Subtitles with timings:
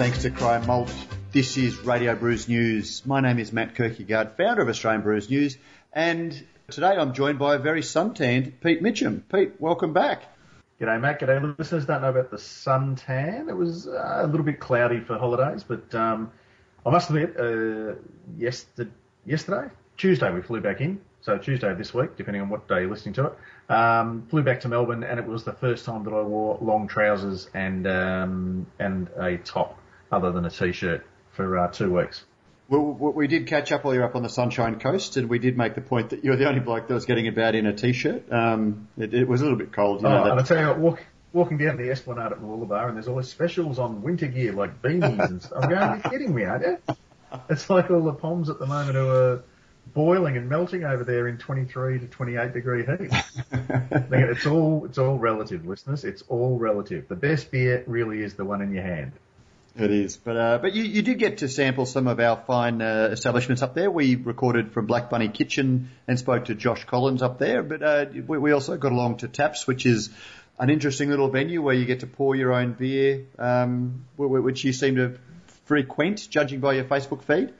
[0.00, 0.90] thanks to Cryer Malt.
[1.30, 3.04] This is Radio Brews News.
[3.04, 5.58] My name is Matt Kirkegaard, founder of Australian Brews News,
[5.92, 6.32] and
[6.70, 9.20] today I'm joined by a very suntanned Pete Mitchum.
[9.30, 10.22] Pete, welcome back.
[10.80, 11.20] G'day, Matt.
[11.20, 11.84] G'day, listeners.
[11.84, 13.50] Don't know about the suntan.
[13.50, 16.32] It was uh, a little bit cloudy for holidays, but um,
[16.86, 17.96] I must admit, uh,
[18.38, 18.90] yesterday,
[19.26, 21.02] yesterday, Tuesday, we flew back in.
[21.20, 23.70] So Tuesday this week, depending on what day you're listening to it.
[23.70, 26.88] Um, flew back to Melbourne, and it was the first time that I wore long
[26.88, 29.76] trousers and um, and a top
[30.10, 32.24] other than a t-shirt for uh, two weeks.
[32.68, 35.40] Well, we did catch up while you were up on the Sunshine Coast, and we
[35.40, 37.72] did make the point that you're the only bloke that was getting about in a
[37.72, 38.32] t-shirt.
[38.32, 40.22] Um, it, it, was a little bit cold, you know.
[40.22, 43.08] Oh, and I tell you what, walk, walking down the Esplanade at Mooloolaba, and there's
[43.08, 45.64] always specials on winter gear like beanies and stuff.
[45.64, 46.96] I'm going, you're kidding me, aren't you?
[47.48, 49.42] It's like all the poms at the moment who are
[49.94, 53.10] boiling and melting over there in 23 to 28 degree heat.
[54.12, 56.04] it's all it's all relative, listeners.
[56.04, 57.08] It's all relative.
[57.08, 59.12] The best beer really is the one in your hand.
[59.76, 62.82] It is, but uh, but you, you did get to sample some of our fine
[62.82, 63.88] uh, establishments up there.
[63.88, 68.06] We recorded from Black Bunny Kitchen and spoke to Josh Collins up there, but uh,
[68.26, 70.10] we, we also got along to Taps, which is
[70.58, 74.72] an interesting little venue where you get to pour your own beer, um, which you
[74.72, 75.18] seem to
[75.66, 77.54] frequent, judging by your Facebook feed.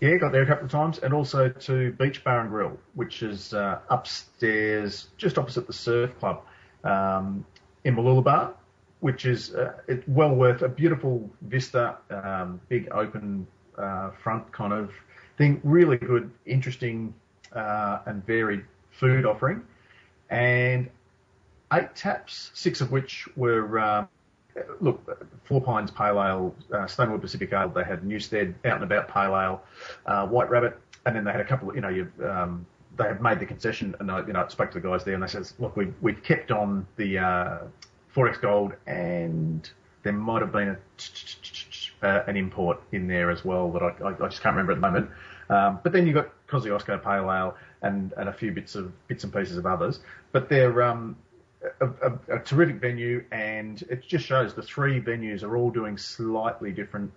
[0.00, 3.22] Yeah, got there a couple of times, and also to Beach Bar and Grill, which
[3.22, 6.42] is uh, upstairs, just opposite the Surf Club
[6.84, 7.44] um,
[7.84, 8.52] in Mooloolaba,
[9.00, 9.74] which is uh,
[10.06, 13.46] well worth a beautiful vista, um, big open
[13.76, 14.92] uh, front kind of
[15.36, 15.60] thing.
[15.64, 17.14] Really good, interesting,
[17.52, 19.62] uh, and varied food offering,
[20.30, 20.90] and
[21.72, 24.08] eight taps, six of which were um,
[24.80, 28.74] look, Four Pines Pale Ale, uh, Stone & Wood Pacific Ale, they had Newstead Out
[28.74, 29.62] and About Pale Ale,
[30.06, 33.04] uh, White Rabbit, and then they had a couple of, you know, you, um, they
[33.04, 35.28] had made the concession, and I, you know, spoke to the guys there, and they
[35.28, 37.58] said, look, we we've kept on the uh,
[38.14, 39.68] 4X Gold, and
[40.02, 40.76] there might have been
[42.02, 44.72] a, uh, an import in there as well that I, I, I just can't remember
[44.72, 45.10] at the moment.
[45.50, 49.24] Um, but then you've got Kosciuszko Pale Ale and, and a few bits of bits
[49.24, 50.00] and pieces of others.
[50.32, 51.16] But they're um,
[51.80, 55.96] a, a, a, terrific venue, and it just shows the three venues are all doing
[55.96, 57.12] slightly different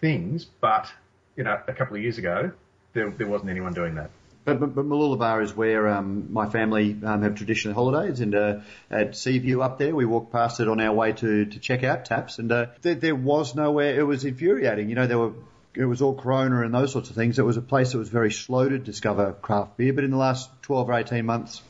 [0.00, 0.44] things.
[0.44, 0.90] But
[1.36, 2.50] you know, a couple of years ago,
[2.92, 4.10] there, there wasn't anyone doing that.
[4.44, 8.60] But, but, but Mooloolaba is where um, my family um, have traditional holidays, and uh,
[8.90, 12.06] at Seaview up there, we walked past it on our way to, to check out
[12.06, 13.98] taps, and uh, there, there was nowhere.
[13.98, 14.88] It was infuriating.
[14.88, 15.32] You know, there were
[15.74, 17.38] it was all Corona and those sorts of things.
[17.38, 20.16] It was a place that was very slow to discover craft beer, but in the
[20.16, 21.62] last 12 or 18 months,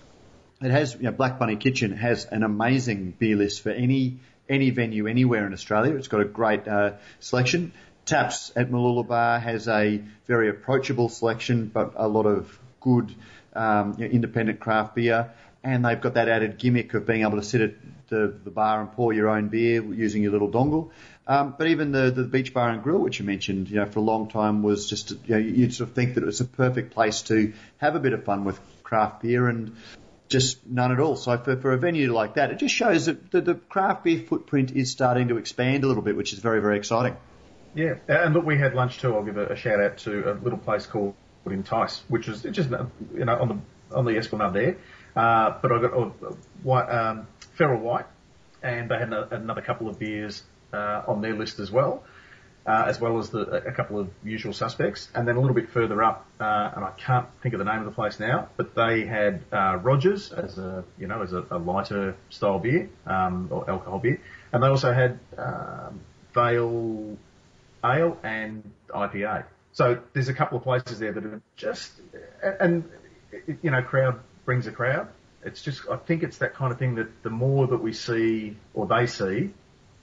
[0.63, 4.71] it has, you know, Black Bunny Kitchen has an amazing beer list for any any
[4.71, 5.95] venue anywhere in Australia.
[5.95, 7.73] It's got a great uh, selection.
[8.11, 13.15] Taps at Mooloolaba has a very approachable selection, but a lot of good
[13.55, 15.31] um, you know, independent craft beer.
[15.63, 17.75] And they've got that added gimmick of being able to sit at
[18.09, 20.91] the, the bar and pour your own beer using your little dongle.
[21.29, 24.01] Um, but even the, the beach bar and grill, which you mentioned, you know, for
[24.01, 26.47] a long time was just, you know, you'd sort of think that it was a
[26.47, 29.77] perfect place to have a bit of fun with craft beer and
[30.29, 31.15] just none at all.
[31.15, 34.19] So for, for a venue like that, it just shows that the, the craft beer
[34.19, 37.17] footprint is starting to expand a little bit, which is very, very exciting.
[37.75, 39.15] Yeah, and look, we had lunch too.
[39.15, 41.15] I'll give a, a shout out to a little place called
[41.47, 42.71] Entice, which is just
[43.15, 44.77] you know on the on the Esplanade there.
[45.15, 46.11] Uh, but I got uh,
[46.63, 47.27] white, um,
[47.57, 48.07] Feral White,
[48.63, 50.43] and they had a, another couple of beers
[50.73, 52.05] uh, on their list as well
[52.67, 55.09] uh, as well as the, a couple of usual suspects.
[55.15, 57.81] And then a little bit further up, uh, and I can't think of the name
[57.81, 61.45] of the place now, but they had uh, Rogers as a you know as a,
[61.51, 64.21] a lighter style beer um, or alcohol beer,
[64.53, 66.01] and they also had um,
[66.35, 67.17] Vale
[67.85, 69.45] Ale and IPA.
[69.73, 71.93] So there's a couple of places there that are just
[72.61, 72.85] and
[73.63, 75.09] you know crowd brings a crowd.
[75.45, 78.57] It's just I think it's that kind of thing that the more that we see
[78.75, 79.51] or they see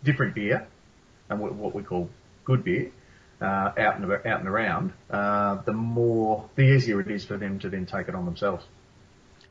[0.04, 0.68] different beer
[1.30, 2.10] and what we call
[2.46, 2.92] good beer
[3.42, 7.60] uh, out and out and around, uh, the more the easier it is for them
[7.60, 8.66] to then take it on themselves.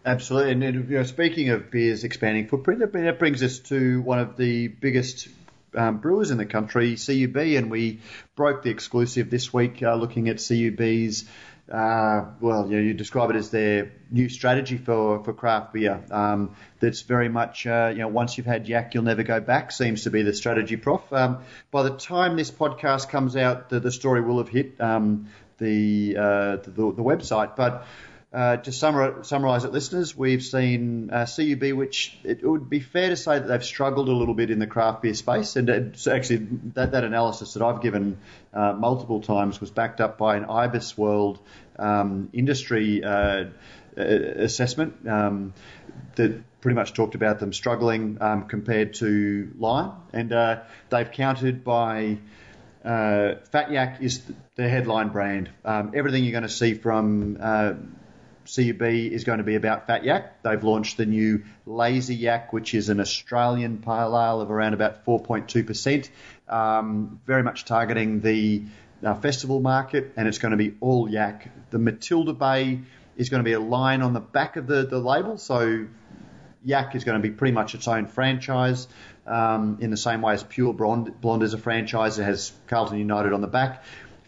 [0.05, 4.37] Absolutely, and you know, speaking of beers expanding footprint, that brings us to one of
[4.37, 5.29] the biggest
[5.77, 8.01] um, brewers in the country, CUB, and we
[8.35, 11.25] broke the exclusive this week, uh, looking at CUB's
[11.71, 16.05] uh, well, you, know, you describe it as their new strategy for, for craft beer.
[16.13, 19.73] Um, that's very much, uh, you know, once you've had yak, you'll never go back,
[19.73, 21.13] seems to be the strategy, Prof.
[21.13, 21.39] Um,
[21.73, 26.17] by the time this podcast comes out, the, the story will have hit um, the,
[26.17, 27.57] uh, the, the website.
[27.57, 27.85] But
[28.33, 33.17] uh, to summarise it, listeners, we've seen uh, CUB, which it would be fair to
[33.17, 35.57] say that they've struggled a little bit in the craft beer space.
[35.57, 38.19] And it's actually, that, that analysis that I've given
[38.53, 41.39] uh, multiple times was backed up by an IBIS World
[41.79, 43.45] um, industry uh,
[43.97, 45.55] assessment um,
[46.17, 49.93] that pretty much talked about them struggling um, compared to Lion.
[50.13, 52.19] And uh, they've counted by
[52.85, 54.23] uh, Fat Yak is
[54.57, 55.49] the headline brand.
[55.65, 57.75] Um, everything you're going to see from uh,
[58.47, 60.43] CUB is going to be about Fat Yak.
[60.43, 65.05] They've launched the new Lazy Yak, which is an Australian pale ale of around about
[65.05, 66.09] 4.2%,
[66.49, 68.63] um, very much targeting the
[69.05, 71.51] uh, festival market, and it's going to be all yak.
[71.71, 72.81] The Matilda Bay
[73.17, 75.87] is going to be a line on the back of the, the label, so
[76.65, 78.89] Yak is going to be pretty much its own franchise,
[79.27, 82.19] um, in the same way as Pure Blonde, Blonde is a franchise.
[82.19, 83.85] It has Carlton United on the back.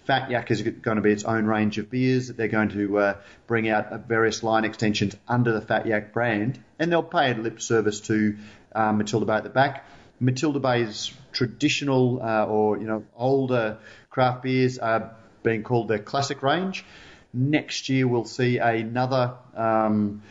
[0.09, 3.17] Fat Yak is going to be its own range of beers they're going to uh,
[3.47, 8.01] bring out various line extensions under the Fat Yak brand, and they'll pay lip service
[8.01, 8.39] to
[8.75, 9.85] um, Matilda Bay at the back.
[10.19, 13.77] Matilda Bay's traditional uh, or you know older
[14.09, 16.87] craft beers are being called their classic range.
[17.35, 20.23] Next year we'll see another um,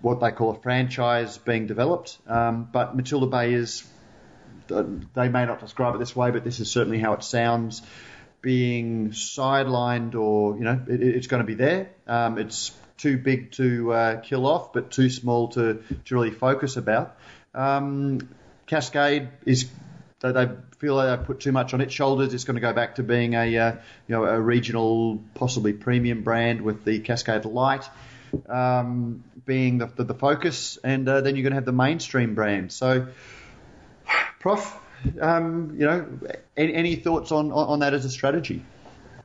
[0.00, 3.86] what they call a franchise being developed, um, but Matilda Bay is
[4.68, 7.82] they may not describe it this way, but this is certainly how it sounds.
[8.42, 11.90] Being sidelined, or you know, it, it's going to be there.
[12.06, 16.76] Um, it's too big to uh, kill off, but too small to, to really focus
[16.76, 17.16] about.
[17.54, 18.28] Um,
[18.66, 19.68] Cascade is
[20.20, 20.48] they, they
[20.78, 22.32] feel they put too much on its shoulders.
[22.32, 26.22] It's going to go back to being a uh, you know a regional, possibly premium
[26.22, 27.88] brand with the Cascade Light
[28.48, 32.34] um, being the, the, the, focus, and uh, then you're going to have the mainstream
[32.34, 32.72] brand.
[32.72, 33.08] So,
[34.40, 34.78] Prof,
[35.20, 36.06] um, you know,
[36.56, 38.64] any, any thoughts on, on, that as a strategy?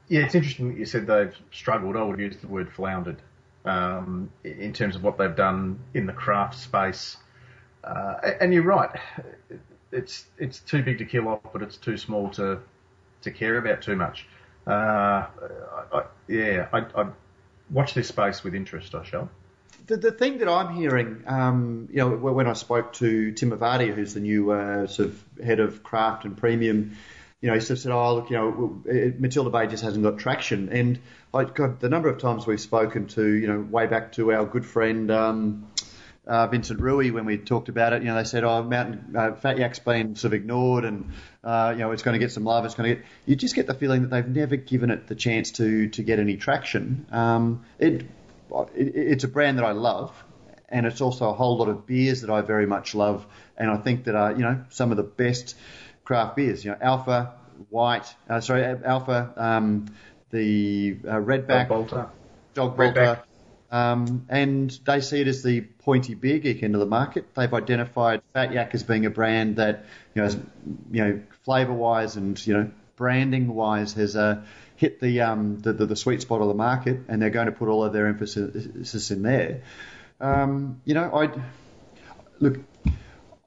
[0.08, 1.96] Yeah, it's interesting that you said they've struggled.
[1.96, 3.22] I would use the word floundered
[3.66, 7.18] um, in terms of what they've done in the craft space.
[7.84, 8.90] Uh, and you're right
[9.96, 12.60] it's it's too big to kill off, but it's too small to
[13.22, 14.28] to care about too much.
[14.68, 17.08] Uh, I, I, yeah, I, I
[17.72, 18.94] watch this space with interest.
[18.94, 19.30] I shall.
[19.88, 23.94] The, the thing that I'm hearing, um, you know, when I spoke to Tim Avadi,
[23.94, 26.96] who's the new uh, sort of head of craft and premium,
[27.42, 28.82] you know, he sort of said, "Oh, look, you know,
[29.20, 31.00] Matilda Bay just hasn't got traction." And
[31.34, 34.66] I, the number of times we've spoken to, you know, way back to our good
[34.66, 35.12] friend.
[35.12, 35.68] Um,
[36.28, 38.02] uh, Vincent Rui when we talked about it.
[38.02, 41.12] You know, they said, "Oh, Mountain uh, Fat Yak's been sort of ignored, and
[41.44, 42.66] uh, you know, it's going to get some love.
[42.66, 45.14] It's going to get." You just get the feeling that they've never given it the
[45.14, 47.06] chance to to get any traction.
[47.12, 48.08] Um, it,
[48.76, 50.12] it it's a brand that I love,
[50.70, 53.26] and it's also a whole lot of beers that I very much love,
[53.58, 55.56] and I think that are you know some of the best
[56.04, 56.64] craft beers.
[56.64, 57.34] You know, Alpha
[57.70, 59.88] White, uh, sorry, Alpha, um,
[60.32, 62.10] the uh, Redback, Dog Bolter,
[62.54, 63.22] Dog Bolter.
[63.72, 67.34] Um, and they see it as the pointy beer geek end of the market.
[67.36, 70.30] They've identified Fat Yak as being a brand that, you know,
[70.92, 74.44] you know, flavour wise and you know, branding wise has uh,
[74.76, 77.52] hit the, um, the, the, the sweet spot of the market, and they're going to
[77.52, 79.64] put all of their emphasis in there.
[80.20, 81.30] Um, you know, I
[82.40, 82.60] look.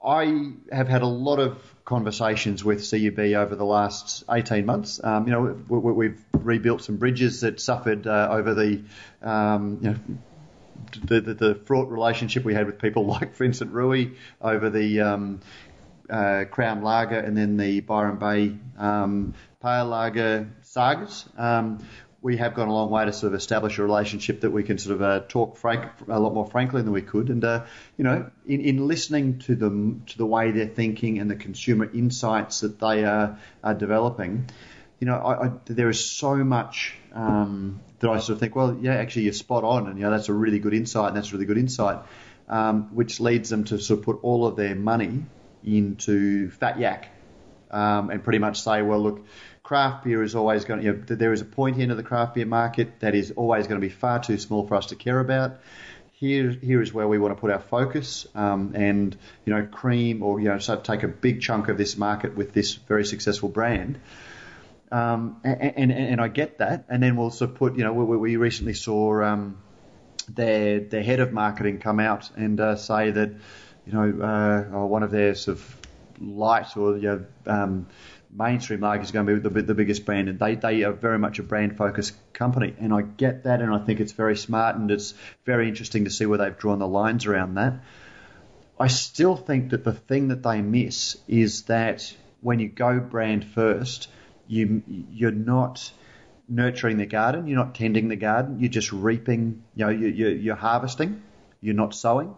[0.05, 5.03] I have had a lot of conversations with CUB over the last 18 months.
[5.03, 8.83] Um, you know, we, have rebuilt some bridges that suffered uh, over the,
[9.23, 9.97] um, you know,
[11.05, 14.11] the, the, the, fraught relationship we had with people like Vincent Rui
[14.41, 15.41] over the um,
[16.09, 21.29] uh, Crown Lager and then the Byron Bay um, Pale Lager sagas.
[21.37, 21.85] Um,
[22.23, 24.79] we have gone a long way to sort of establish a relationship that we can
[24.79, 27.29] sort of uh, talk frank, a lot more frankly than we could.
[27.29, 27.65] And uh,
[27.97, 31.91] you know, in, in listening to them, to the way they're thinking and the consumer
[31.93, 34.49] insights that they are, are developing,
[35.01, 38.77] you know, I, I, there is so much um, that I sort of think, well,
[38.81, 41.31] yeah, actually you're spot on, and you know that's a really good insight, and that's
[41.31, 41.99] a really good insight,
[42.49, 45.25] um, which leads them to sort of put all of their money
[45.65, 47.11] into Fat Yak,
[47.71, 49.27] um, and pretty much say, well, look
[49.69, 52.35] craft beer is always going to, you know, there is a point into the craft
[52.35, 55.21] beer market that is always going to be far too small for us to care
[55.21, 55.59] about.
[56.13, 60.23] Here, here is where we want to put our focus, um, and you know, cream
[60.23, 63.51] or you know, so take a big chunk of this market with this very successful
[63.51, 64.01] brand.
[64.91, 67.93] Um, and, and, and I get that, and then we'll sort of put, you know,
[67.93, 69.59] we, we recently saw um,
[70.31, 73.33] their their head of marketing come out and uh, say that,
[73.87, 75.77] you know, uh, one of their sort of
[76.21, 77.87] light or you know, um,
[78.31, 81.19] mainstream market is going to be the, the biggest brand, and they, they are very
[81.19, 82.75] much a brand focused company.
[82.79, 86.11] And I get that, and I think it's very smart, and it's very interesting to
[86.11, 87.75] see where they've drawn the lines around that.
[88.79, 93.45] I still think that the thing that they miss is that when you go brand
[93.45, 94.09] first,
[94.47, 95.91] you you're not
[96.49, 100.57] nurturing the garden, you're not tending the garden, you're just reaping, you know, you're, you're
[100.57, 101.23] harvesting,
[101.61, 102.35] you're not sowing.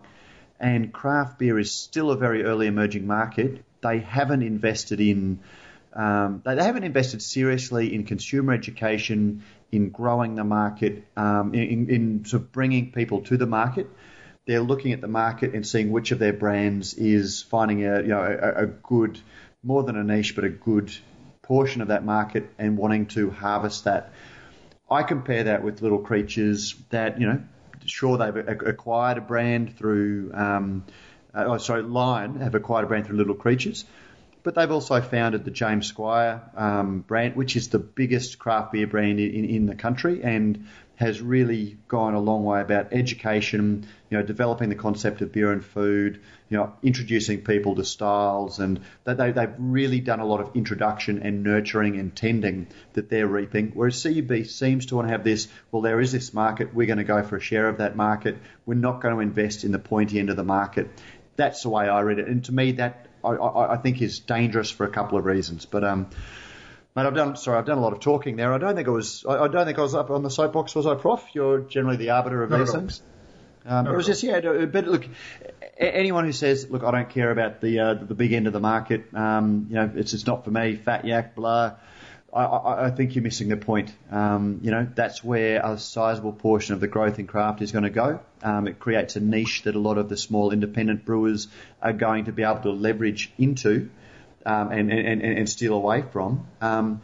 [0.58, 3.64] And craft beer is still a very early emerging market.
[3.82, 5.40] They haven't invested in
[5.92, 9.42] um, they, they, haven't invested seriously in consumer education,
[9.72, 13.88] in growing the market, um, in, in, sort of bringing people to the market.
[14.46, 18.08] They're looking at the market and seeing which of their brands is finding a you
[18.08, 19.20] know a, a good,
[19.62, 20.92] more than a niche, but a good
[21.42, 24.12] portion of that market and wanting to harvest that.
[24.90, 27.40] I compare that with little creatures that, you know,
[27.84, 30.84] sure they've acquired a brand through, um,
[31.34, 33.84] uh, oh, sorry, Lion have acquired a brand through Little Creatures,
[34.42, 38.86] but they've also founded the James Squire um, brand, which is the biggest craft beer
[38.86, 40.66] brand in, in the country and
[41.00, 45.50] has really gone a long way about education, you know, developing the concept of beer
[45.50, 46.20] and food,
[46.50, 51.22] you know, introducing people to styles, and they, they've really done a lot of introduction
[51.22, 53.70] and nurturing and tending that they're reaping.
[53.72, 56.98] Whereas CUB seems to want to have this, well, there is this market, we're going
[56.98, 59.78] to go for a share of that market, we're not going to invest in the
[59.78, 60.90] pointy end of the market.
[61.36, 64.20] That's the way I read it, and to me, that I, I, I think is
[64.20, 65.66] dangerous for a couple of reasons.
[65.66, 66.10] But um,
[66.96, 67.36] Mate, I've done.
[67.36, 68.52] Sorry, I've done a lot of talking there.
[68.52, 69.24] I don't think it was.
[69.28, 70.74] I, I don't think I was up on the soapbox.
[70.74, 71.24] Was I, Prof?
[71.32, 73.02] You're generally the arbiter of Not these things.
[73.64, 74.40] Um, it was just yeah.
[74.40, 75.06] But look,
[75.78, 78.60] anyone who says, look, I don't care about the uh, the big end of the
[78.60, 79.14] market.
[79.14, 80.76] Um, you know, it's it's not for me.
[80.76, 81.74] Fat yak, blah.
[82.32, 83.92] I, I, I think you're missing the point.
[84.10, 87.84] Um, you know, that's where a sizable portion of the growth in craft is going
[87.84, 88.20] to go.
[88.42, 91.48] Um, it creates a niche that a lot of the small independent brewers
[91.82, 93.90] are going to be able to leverage into
[94.46, 96.46] um, and, and, and and steal away from.
[96.60, 97.02] Um,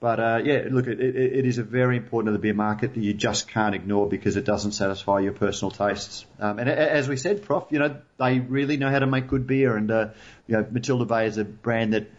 [0.00, 2.94] but uh, yeah, look, it, it, it is a very important to the beer market
[2.94, 6.26] that you just can't ignore because it doesn't satisfy your personal tastes.
[6.40, 9.46] Um, and as we said, Prof, you know they really know how to make good
[9.46, 10.08] beer, and uh,
[10.48, 12.10] you know Matilda Bay is a brand that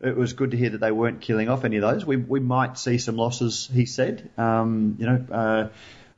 [0.00, 2.04] it was good to hear that they weren't killing off any of those.
[2.04, 4.30] We we might see some losses, he said.
[4.36, 5.26] Um, you know.
[5.30, 5.68] Uh,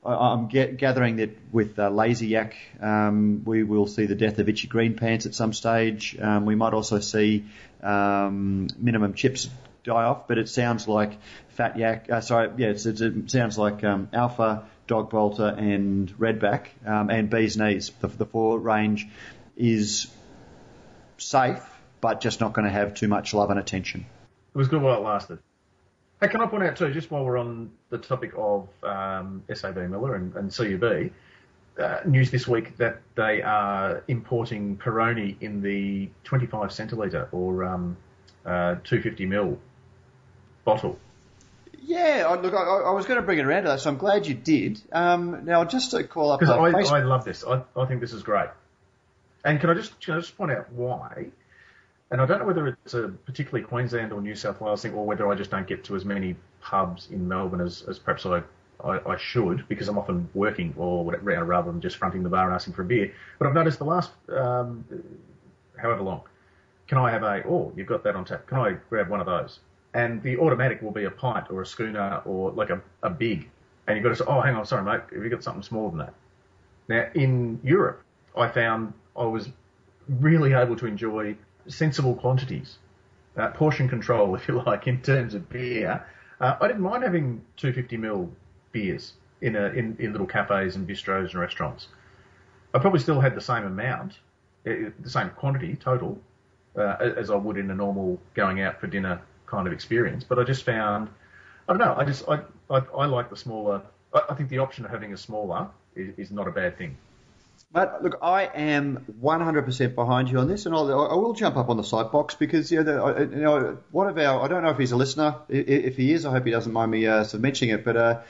[0.05, 4.49] I'm get, gathering that with uh, Lazy Yak, um, we will see the death of
[4.49, 6.19] Itchy Green Pants at some stage.
[6.21, 7.45] Um, we might also see
[7.85, 9.49] um, minimum chips
[9.85, 11.19] die off, but it sounds like
[11.51, 12.11] Fat Yak.
[12.11, 17.09] Uh, sorry, yeah, it's, it's, it sounds like um, Alpha, Dog Bolter, and Redback, um,
[17.09, 17.93] and Beez Neez.
[18.01, 19.07] The, the four range
[19.57, 20.09] is
[21.19, 21.63] safe,
[22.03, 24.05] but just not going to have too much love and attention.
[24.55, 25.39] It was good while it lasted.
[26.21, 29.77] Hey, can I point out too, just while we're on the topic of um, SAB
[29.77, 31.11] Miller and, and CUB,
[31.83, 37.97] uh, news this week that they are importing Peroni in the 25 centilitre or um,
[38.45, 39.57] uh, 250 ml
[40.65, 40.99] bottle.
[41.81, 44.27] Yeah, look, I, I, was going to bring it around to that, so I'm glad
[44.27, 44.81] you did.
[44.93, 46.55] Um, now, just to call up because
[46.91, 47.43] I, I, love this.
[47.45, 48.51] I, I think this is great.
[49.45, 51.33] And can I just can I just point out why?
[52.13, 55.07] And I don't know whether it's a particularly Queensland or New South Wales thing, or
[55.07, 58.43] whether I just don't get to as many pubs in Melbourne as, as perhaps I
[58.85, 62.47] I, I should because I'm often working or whatever, rather than just fronting the bar
[62.47, 63.13] and asking for a beer.
[63.39, 64.85] But I've noticed the last um,
[65.77, 66.23] however long,
[66.87, 68.47] can I have a oh you've got that on tap?
[68.47, 69.61] Can I grab one of those?
[69.95, 73.49] And the automatic will be a pint or a schooner or like a, a big,
[73.87, 75.91] and you've got to say oh hang on sorry mate have you got something smaller
[75.91, 76.15] than that?
[76.89, 78.03] Now in Europe
[78.37, 79.49] I found I was
[80.09, 81.37] really able to enjoy
[81.69, 82.79] sensible quantities,
[83.37, 86.05] uh, portion control if you like in terms of beer.
[86.41, 88.31] Uh, I didn't mind having 250 ml
[88.73, 91.89] beers in, a, in, in little cafes and bistros and restaurants.
[92.75, 94.19] I probably still had the same amount,
[94.67, 96.19] eh, the same quantity total,
[96.77, 100.25] uh, as I would in a normal going out for dinner kind of experience.
[100.25, 101.09] But I just found,
[101.69, 102.41] I don't know, I just I
[102.71, 103.83] I, I like the smaller.
[104.15, 106.97] I, I think the option of having a smaller is, is not a bad thing.
[107.73, 111.71] But look, I am 100% behind you on this, and I'll, I will jump up
[111.71, 114.63] on the side box because you know, the, you know, one of our, I don't
[114.63, 115.37] know if he's a listener.
[115.49, 117.83] If he is, I hope he doesn't mind me uh, sort of mentioning it.
[117.83, 118.21] But uh,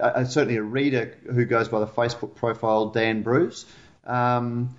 [0.00, 3.66] uh, certainly a reader who goes by the Facebook profile Dan Bruce.
[4.06, 4.76] Um,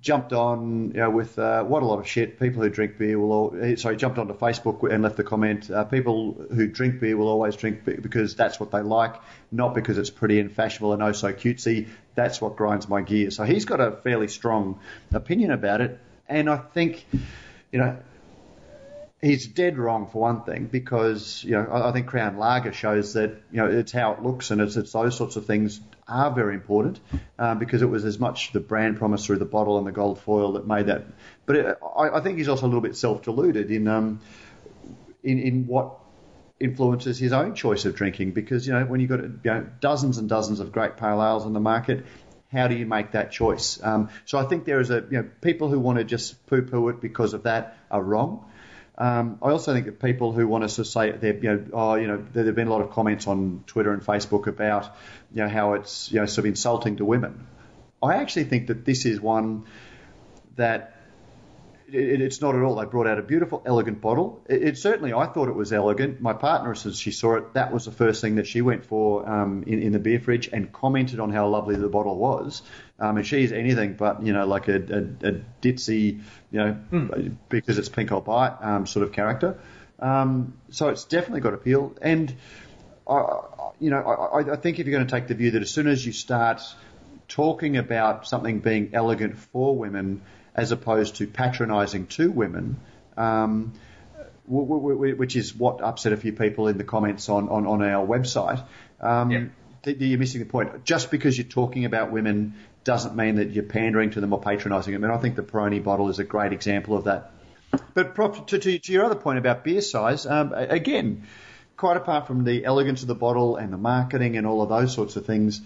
[0.00, 2.38] jumped on you know, with uh, what a lot of shit.
[2.38, 5.70] People who drink beer will all eh, sorry jumped onto Facebook and left a comment.
[5.70, 9.16] Uh, people who drink beer will always drink beer because that's what they like,
[9.50, 11.88] not because it's pretty and fashionable and oh so cutesy.
[12.14, 13.36] That's what grinds my gears.
[13.36, 14.80] So he's got a fairly strong
[15.12, 17.04] opinion about it, and I think
[17.72, 17.96] you know
[19.20, 23.30] he's dead wrong for one thing because you know I, think Crown Lager shows that
[23.50, 26.54] you know it's how it looks and it's, it's those sorts of things are very
[26.54, 27.00] important
[27.38, 30.20] um, because it was as much the brand promise through the bottle and the gold
[30.20, 31.04] foil that made that.
[31.46, 34.20] But it, I, I, think he's also a little bit self-deluded in um,
[35.22, 35.98] in, in what
[36.60, 40.18] influences his own choice of drinking because you know when you've got you know, dozens
[40.18, 42.04] and dozens of great pale ales on the market
[42.50, 43.78] how do you make that choice?
[43.82, 46.88] Um, so I think there is a you know people who want to just poo-poo
[46.88, 48.47] it because of that are wrong.
[48.98, 51.94] Um, I also think that people who want us to say they're, you know, oh,
[51.94, 54.86] you know, there have been a lot of comments on Twitter and Facebook about,
[55.32, 57.46] you know, how it's, you know, sort of insulting to women.
[58.02, 59.66] I actually think that this is one
[60.56, 60.97] that
[61.92, 62.76] it, it's not at all.
[62.76, 64.42] They brought out a beautiful, elegant bottle.
[64.48, 66.20] It, it, certainly, I thought it was elegant.
[66.20, 69.28] My partner, as she saw it, that was the first thing that she went for
[69.28, 72.62] um, in, in the beer fridge and commented on how lovely the bottle was.
[72.98, 77.36] Um, and she's anything but, you know, like a, a, a ditzy, you know, mm.
[77.48, 79.58] because it's pink or bite um, sort of character.
[79.98, 81.94] Um, so it's definitely got appeal.
[82.02, 82.34] And,
[83.08, 83.40] I,
[83.80, 85.86] you know, I, I think if you're going to take the view that as soon
[85.86, 86.62] as you start
[87.28, 90.22] talking about something being elegant for women
[90.58, 92.80] as opposed to patronising to women,
[93.16, 93.72] um,
[94.48, 98.64] which is what upset a few people in the comments on, on, on our website.
[99.00, 99.44] Um, yeah.
[99.86, 100.84] You're missing the point.
[100.84, 104.92] Just because you're talking about women doesn't mean that you're pandering to them or patronising
[104.92, 105.04] them.
[105.04, 107.30] And I think the Peroni bottle is a great example of that.
[107.94, 108.16] But
[108.48, 111.22] to, to, to your other point about beer size, um, again,
[111.76, 114.92] quite apart from the elegance of the bottle and the marketing and all of those
[114.92, 115.60] sorts of things,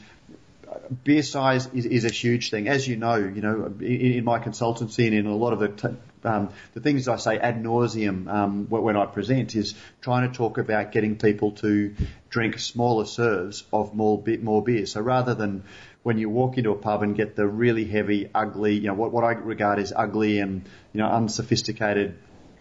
[1.05, 2.69] beer size is, is a huge thing.
[2.69, 5.69] As you know, you know, in, in my consultancy and in a lot of the
[5.69, 10.37] t- um, the things I say ad nauseum um, when I present is trying to
[10.37, 11.95] talk about getting people to
[12.31, 14.87] drink smaller serves of more bit more beer.
[14.87, 15.65] So rather than
[16.03, 19.13] when you walk into a pub and get the really heavy, ugly, you know, what,
[19.13, 22.19] what I regard as ugly and you know unsophisticated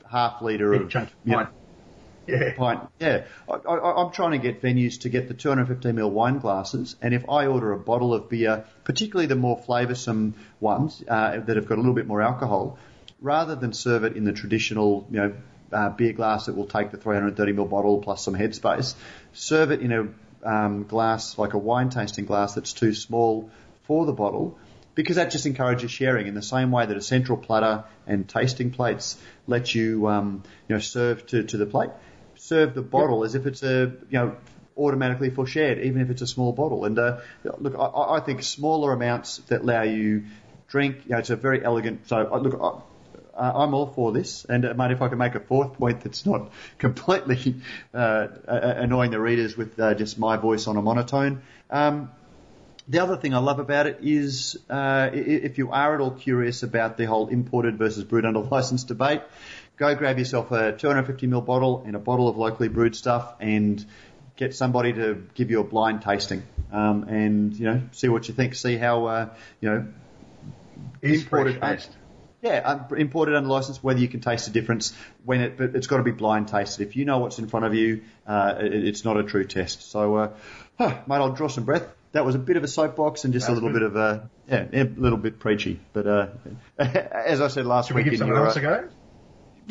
[0.09, 1.47] half liter of you know,
[2.27, 2.53] yeah.
[2.55, 2.81] pint.
[2.99, 7.29] Yeah, I, am trying to get venues to get the 250ml wine glasses, and if
[7.29, 11.75] I order a bottle of beer, particularly the more flavoursome ones uh, that have got
[11.75, 12.77] a little bit more alcohol,
[13.21, 15.33] rather than serve it in the traditional, you know,
[15.71, 18.95] uh, beer glass that will take the 330ml bottle plus some headspace,
[19.33, 20.07] serve it in a
[20.43, 23.49] um, glass like a wine tasting glass that's too small
[23.83, 24.57] for the bottle
[24.95, 28.71] because that just encourages sharing in the same way that a central platter and tasting
[28.71, 31.91] plates let you, um, you know, serve to, to the plate
[32.41, 34.35] serve the bottle as if it's a, you know,
[34.75, 36.85] automatically for shared, even if it's a small bottle.
[36.85, 40.23] And uh, look, I, I, think smaller amounts that allow you
[40.67, 42.07] drink, you know, it's a very elegant.
[42.07, 42.83] So uh, look,
[43.37, 44.43] I, I'm all for this.
[44.45, 47.57] And uh, mate, if I can make a fourth point that's not completely
[47.93, 51.43] uh, annoying the readers with uh, just my voice on a monotone.
[51.69, 52.09] Um,
[52.87, 56.63] the other thing I love about it is uh, if you are at all curious
[56.63, 59.21] about the whole imported versus brewed under license debate,
[59.81, 63.83] go grab yourself a 250ml bottle and a bottle of locally brewed stuff and
[64.35, 68.33] get somebody to give you a blind tasting um, and you know see what you
[68.35, 69.87] think, see how uh, you know
[71.01, 71.59] imported.
[71.59, 71.89] Taste.
[72.43, 75.97] Yeah, imported under license, whether you can taste the difference when it, but it's got
[75.97, 76.87] to be blind tasted.
[76.87, 79.91] If you know what's in front of you, uh, it, it's not a true test.
[79.91, 80.29] So, uh,
[80.75, 81.85] huh, mate, I'll draw some breath.
[82.13, 83.81] That was a bit of a soapbox and just That's a little good.
[83.81, 85.79] bit of a, yeah, a little bit preachy.
[85.93, 86.27] But, uh,
[86.79, 88.89] as I said last Should week, we give someone else a go?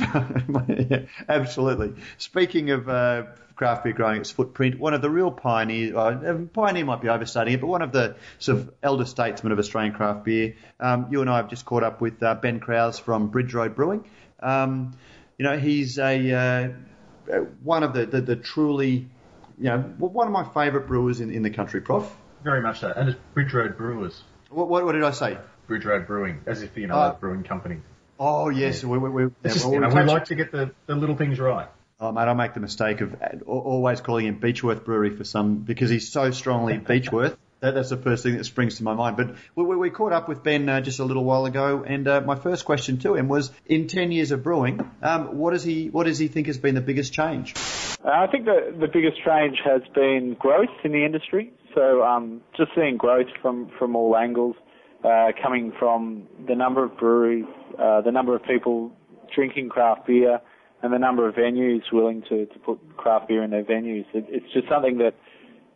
[0.01, 1.95] Yeah, absolutely.
[2.19, 3.25] Speaking of uh,
[3.57, 7.55] craft beer growing its footprint, one of the real pioneers, uh, pioneer might be overstating
[7.55, 10.55] it, but one of the sort of elder statesmen of Australian craft beer.
[10.79, 13.75] Um, you and I have just caught up with uh, Ben Kraus from Bridge Road
[13.75, 14.05] Brewing.
[14.41, 14.93] Um,
[15.39, 16.69] you know, he's a uh,
[17.63, 19.09] one of the, the, the, truly,
[19.59, 22.11] you know, one of my favourite brewers in, in the country, Prof.
[22.43, 24.23] Very much so, and it's Bridge Road Brewers.
[24.49, 25.39] What, what, what did I say?
[25.67, 27.77] Bridge Road Brewing, as if you know, uh, a brewing company.
[28.23, 30.95] Oh yes, we, we, we, yeah, just, you know, we like to get the, the
[30.95, 31.69] little things right.
[31.99, 35.89] Oh mate, I make the mistake of always calling him Beechworth Brewery for some because
[35.89, 37.39] he's so strongly Beechworth.
[37.61, 39.17] That, that's the first thing that springs to my mind.
[39.17, 42.21] But we, we caught up with Ben uh, just a little while ago, and uh,
[42.21, 45.89] my first question to him was: In ten years of brewing, um, what does he
[45.89, 47.55] what does he think has been the biggest change?
[48.05, 51.55] Uh, I think the the biggest change has been growth in the industry.
[51.75, 54.57] So um, just seeing growth from from all angles,
[55.05, 57.47] uh, coming from the number of breweries,
[57.81, 58.93] uh, the number of people
[59.35, 60.41] drinking craft beer,
[60.83, 64.05] and the number of venues willing to, to put craft beer in their venues.
[64.15, 65.15] It, it's just something that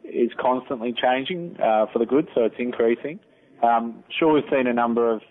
[0.02, 3.20] is constantly changing uh, for the good, so it's increasing.
[3.62, 5.22] Um, sure, we've seen a number of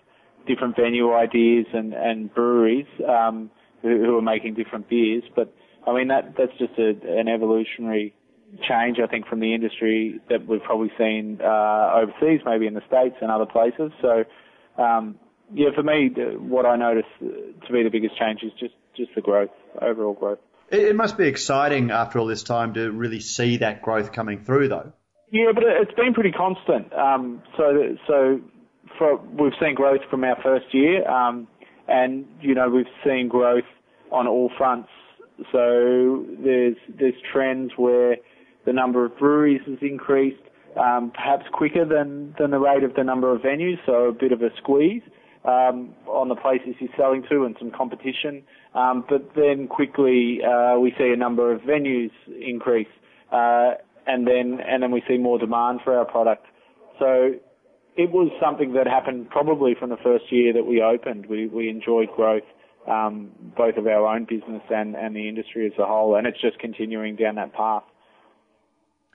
[0.46, 3.50] different venue ideas and, and breweries um,
[3.82, 5.54] who, who, are making different beers, but
[5.86, 8.14] I mean that that's just a, an evolutionary
[8.68, 12.82] change, I think, from the industry that we've probably seen uh, overseas, maybe in the
[12.86, 13.90] states and other places.
[14.00, 14.24] So
[14.82, 15.16] um,
[15.54, 19.20] yeah, for me, what I notice to be the biggest change is just, just the
[19.20, 20.38] growth, overall growth.
[20.70, 24.44] It it must be exciting after all this time to really see that growth coming
[24.44, 24.92] through, though.
[25.30, 26.92] Yeah, but it's been pretty constant.
[26.92, 28.40] Um, so, so
[28.98, 31.46] for, we've seen growth from our first year, um,
[31.86, 33.64] and you know we've seen growth
[34.10, 34.88] on all fronts.
[35.52, 38.16] So there's there's trends where
[38.66, 40.42] the number of breweries has increased,
[40.76, 44.32] um, perhaps quicker than than the rate of the number of venues, so a bit
[44.32, 45.02] of a squeeze
[45.44, 48.42] um, on the places he's selling to and some competition.
[48.74, 52.88] Um, but then quickly uh, we see a number of venues increase,
[53.30, 53.72] uh,
[54.06, 56.46] and then and then we see more demand for our product.
[56.98, 57.32] So
[57.96, 61.26] it was something that happened probably from the first year that we opened.
[61.26, 62.44] We we enjoyed growth.
[62.86, 66.38] Um, both of our own business and, and the industry as a whole, and it's
[66.38, 67.82] just continuing down that path.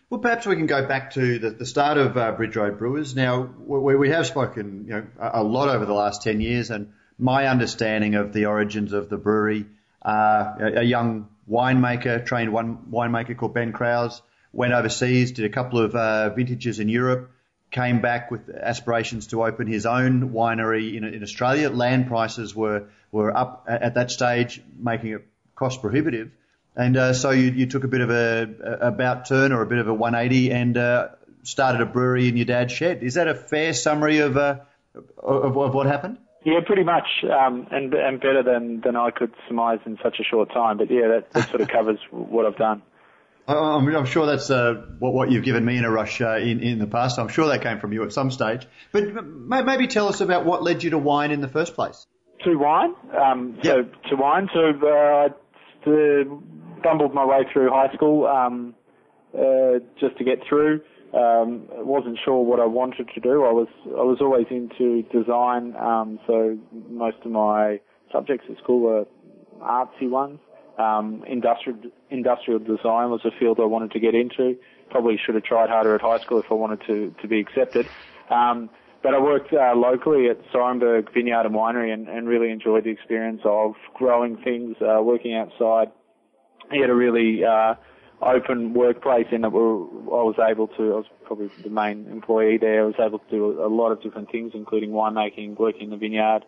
[0.10, 3.16] Well, perhaps we can go back to the, the start of uh, Bridge Road Brewers.
[3.16, 6.94] Now, we, we have spoken you know, a, lot over the last 10 years, and
[7.20, 9.68] my understanding of the origins of the brewery,
[10.04, 15.50] uh, a, a, young winemaker, trained one winemaker called Ben Kraus, went overseas, did a
[15.50, 17.30] couple of uh, vintages in Europe,
[17.70, 21.70] came back with aspirations to open his own winery in, in Australia.
[21.70, 26.32] Land prices were, were up at that stage, making it cost prohibitive.
[26.76, 29.66] And uh, so you, you took a bit of a, a about turn or a
[29.66, 31.08] bit of a 180 and uh,
[31.44, 33.04] started a brewery in your dad's shed.
[33.04, 34.60] Is that a fair summary of, uh,
[35.18, 36.18] of, of what happened?
[36.46, 40.24] Yeah, pretty much, um, and and better than than I could surmise in such a
[40.24, 40.78] short time.
[40.78, 42.82] But yeah, that, that sort of covers what I've done.
[43.48, 46.62] I'm, I'm sure that's uh, what, what you've given me in a rush uh, in
[46.62, 47.20] in the past.
[47.20, 48.66] I'm sure that came from you at some stage.
[48.94, 52.08] But maybe tell us about what led you to wine in the first place.
[52.46, 53.94] To wine, um, so yep.
[54.10, 55.30] to wine, so uh,
[55.86, 56.44] to
[56.84, 58.74] bumbled my way through high school um,
[59.38, 60.82] uh, just to get through.
[61.14, 63.44] Um, wasn't sure what I wanted to do.
[63.44, 66.58] I was I was always into design, um, so
[66.90, 67.80] most of my
[68.12, 69.06] subjects at school were
[69.60, 70.40] artsy ones.
[70.78, 71.80] Um, industrial
[72.12, 74.56] industrial design was a field I wanted to get into.
[74.92, 77.88] Probably should have tried harder at high school if I wanted to to be accepted.
[78.30, 78.70] Um,
[79.02, 82.90] but I worked uh, locally at Sorrenberg Vineyard and Winery and, and really enjoyed the
[82.90, 85.92] experience of growing things, uh, working outside.
[86.72, 87.76] He had a really uh,
[88.22, 92.84] open workplace in that I was able to, I was probably the main employee there,
[92.84, 95.98] I was able to do a lot of different things, including winemaking, working in the
[95.98, 96.42] vineyard,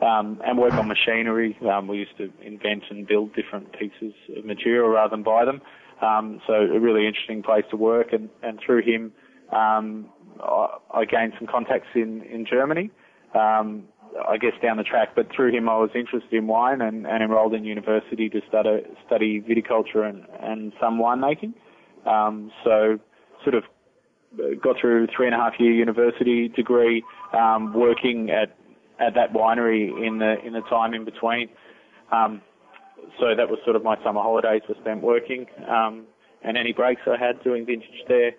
[0.00, 1.56] um, and work on machinery.
[1.70, 5.62] Um, we used to invent and build different pieces of material rather than buy them.
[6.00, 9.12] Um, so a really interesting place to work, and, and through him,
[9.52, 10.06] um,
[10.40, 12.90] I, I gained some contacts in in Germany.
[13.34, 13.84] Um,
[14.28, 17.22] I guess down the track, but through him I was interested in wine and, and
[17.22, 21.54] enrolled in university to study, study viticulture and, and some winemaking.
[22.06, 22.98] Um, so
[23.42, 23.64] sort of
[24.62, 28.56] got through three and a half year university degree, um, working at,
[29.00, 31.48] at that winery in the, in the time in between.
[32.10, 32.42] Um,
[33.18, 36.04] so that was sort of my summer holidays were spent working, um,
[36.42, 38.32] and any breaks I had doing vintage there.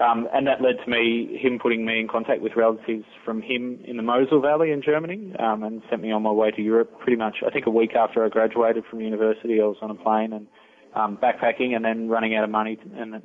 [0.00, 3.80] Um, and that led to me, him putting me in contact with relatives from him
[3.84, 6.98] in the Mosel Valley in Germany, um, and sent me on my way to Europe
[7.00, 9.94] pretty much, I think a week after I graduated from university, I was on a
[9.94, 10.46] plane and,
[10.94, 13.22] um, backpacking and then running out of money to, and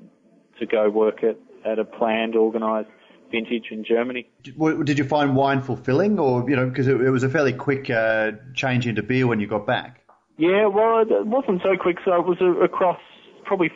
[0.59, 2.89] to go work at, at a planned, organised
[3.31, 4.27] vintage in Germany.
[4.43, 7.89] Did you find wine fulfilling or, you know, because it, it was a fairly quick,
[7.89, 10.01] uh, change into beer when you got back?
[10.37, 12.99] Yeah, well, it wasn't so quick, so it was across
[13.45, 13.71] probably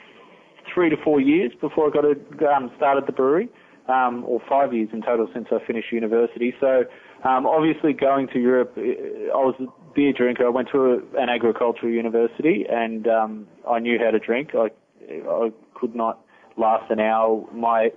[0.74, 3.50] three to four years before I got a, um, started the brewery,
[3.88, 6.54] um, or five years in total since I finished university.
[6.60, 6.84] So
[7.24, 10.46] um, obviously going to Europe, uh, I was a beer drinker.
[10.46, 14.52] I went to a, an agricultural university and um, I knew how to drink.
[14.54, 14.70] I,
[15.10, 16.20] I could not
[16.58, 17.46] last an hour.
[17.54, 17.92] My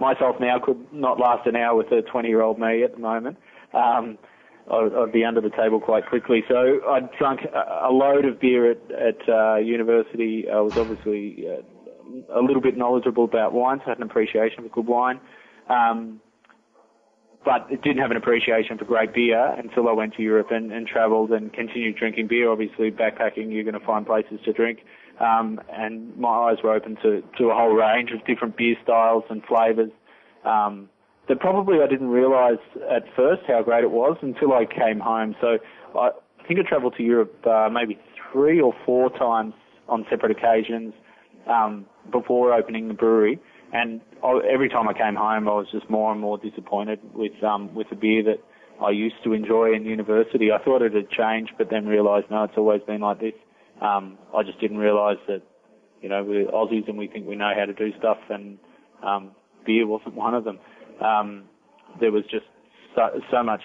[0.00, 3.00] myself now could not last an hour with a 20 year old me at the
[3.00, 3.36] moment.
[3.74, 4.18] Um,
[4.70, 6.44] I'd be under the table quite quickly.
[6.48, 10.46] So I'd drunk a load of beer at, at uh, university.
[10.48, 11.62] I was obviously uh,
[12.34, 15.20] a little bit knowledgeable about wines, had an appreciation for good wine,
[15.68, 16.20] um,
[17.44, 20.72] but it didn't have an appreciation for great beer until I went to Europe and,
[20.72, 22.50] and travelled and continued drinking beer.
[22.50, 24.80] Obviously, backpacking, you're going to find places to drink,
[25.20, 29.24] um, and my eyes were open to, to a whole range of different beer styles
[29.28, 29.90] and flavours.
[30.44, 30.88] Um,
[31.28, 32.58] that probably I didn't realise
[32.90, 35.36] at first how great it was until I came home.
[35.40, 35.58] So
[35.96, 37.98] I, I think I travelled to Europe uh, maybe
[38.32, 39.54] three or four times
[39.88, 40.94] on separate occasions
[41.46, 43.38] um, before opening the brewery.
[43.72, 47.42] And I, every time I came home, I was just more and more disappointed with
[47.42, 48.38] um, with the beer that
[48.84, 50.50] I used to enjoy in university.
[50.52, 53.34] I thought it had changed, but then realised no, it's always been like this.
[53.80, 55.42] Um, I just didn't realise that
[56.02, 58.58] you know we're Aussies and we think we know how to do stuff, and
[59.02, 59.30] um,
[59.64, 60.58] beer wasn't one of them.
[61.00, 61.44] Um,
[62.00, 62.46] there was just
[62.94, 63.62] so, so much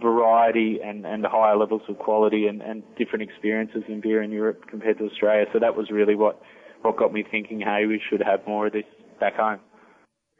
[0.00, 4.64] variety and, and higher levels of quality and, and different experiences in beer in Europe
[4.68, 5.46] compared to Australia.
[5.52, 6.40] So that was really what
[6.82, 8.84] what got me thinking, hey, we should have more of this
[9.18, 9.60] back home.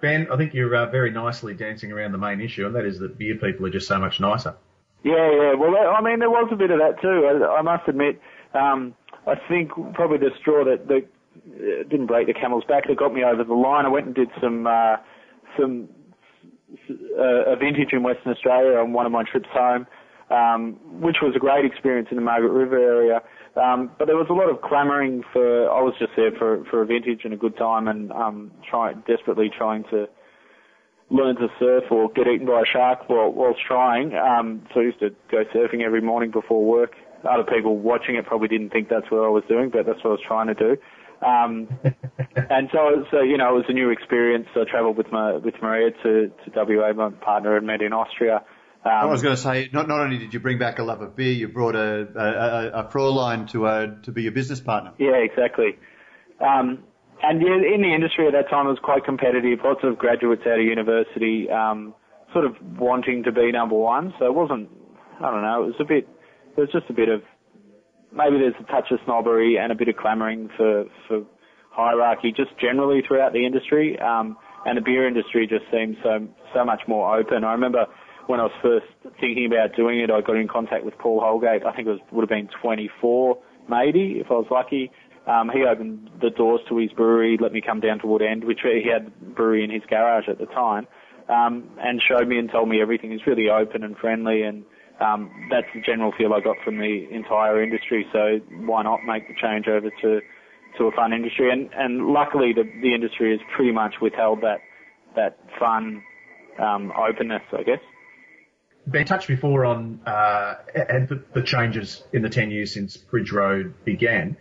[0.01, 2.99] Ben, I think you're uh, very nicely dancing around the main issue, and that is
[3.01, 4.57] that beer people are just so much nicer.
[5.03, 5.55] Yeah, yeah.
[5.55, 7.27] Well, I mean, there was a bit of that too.
[7.27, 8.21] I, I must admit.
[8.55, 8.95] Um,
[9.27, 13.13] I think probably the straw that, that uh, didn't break the camel's back that got
[13.13, 13.85] me over the line.
[13.85, 14.97] I went and did some uh,
[15.59, 15.89] some
[17.19, 19.87] uh, a vintage in Western Australia on one of my trips home,
[20.31, 23.21] um, which was a great experience in the Margaret River area.
[23.57, 25.71] Um, but there was a lot of clamouring for.
[25.71, 29.03] I was just there for for a vintage and a good time, and um, trying
[29.07, 30.09] desperately trying to
[31.11, 34.15] learn to surf or get eaten by a shark while whilst trying.
[34.15, 36.93] Um, so I used to go surfing every morning before work.
[37.29, 40.11] Other people watching it probably didn't think that's what I was doing, but that's what
[40.11, 40.77] I was trying to do.
[41.27, 41.69] Um,
[42.51, 44.47] and so, so you know, it was a new experience.
[44.55, 46.93] I travelled with my with Maria to to WA.
[46.93, 48.43] My partner had met in Austria.
[48.83, 51.03] Um, I was going to say, not not only did you bring back a love
[51.03, 54.61] of beer, you brought a a, a, a Fraulein to uh, to be your business
[54.61, 54.93] partner.
[54.99, 55.79] Yeah, exactly.
[56.41, 56.85] Um,
[57.23, 59.59] and yeah, in the industry at that time, it was quite competitive.
[59.63, 61.95] Lots of graduates out of university, um,
[62.33, 64.15] sort of wanting to be number one.
[64.19, 64.71] So it wasn't,
[65.21, 66.09] I don't know, it was a bit,
[66.57, 67.21] it was just a bit of,
[68.11, 71.23] maybe there's a touch of snobbery and a bit of clamouring for, for
[71.71, 73.99] hierarchy just generally throughout the industry.
[74.01, 77.45] Um, and the beer industry just seemed so, so much more open.
[77.45, 77.85] I remember
[78.27, 78.87] when I was first
[79.21, 81.65] thinking about doing it, I got in contact with Paul Holgate.
[81.65, 84.91] I think it was, would have been 24 maybe if I was lucky.
[85.27, 88.61] Um, he opened the doors to his brewery, let me come down to Woodend, which
[88.63, 90.87] he had brewery in his garage at the time,
[91.29, 93.13] um, and showed me and told me everything.
[93.13, 94.65] He's really open and friendly, and
[95.01, 98.07] um, that's the general feel I got from the entire industry.
[98.13, 100.21] So why not make the change over to
[100.79, 101.51] to a fun industry?
[101.53, 104.61] And and luckily the the industry has pretty much withheld that
[105.17, 106.03] that fun
[106.59, 107.81] um, openness, I guess.
[108.89, 113.31] Been touched before on uh, and the, the changes in the 10 years since Bridge
[113.31, 114.37] Road began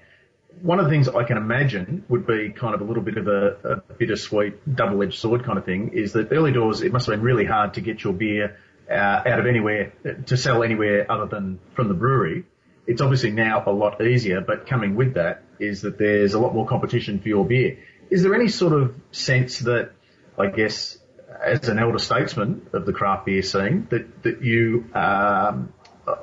[0.62, 3.28] one of the things I can imagine would be kind of a little bit of
[3.28, 7.13] a, a bittersweet, double-edged sword kind of thing is that early doors, it must have
[7.13, 8.58] been really hard to get your beer
[8.89, 9.93] uh, out of anywhere,
[10.25, 12.45] to sell anywhere other than from the brewery.
[12.88, 16.54] It's obviously now a lot easier, but coming with that is that there's a lot
[16.54, 17.78] more competition for your beer.
[18.10, 19.91] Is there any sort of sense that,
[20.38, 20.97] I guess,
[21.43, 25.73] as an elder statesman of the craft beer scene, that, that you, um,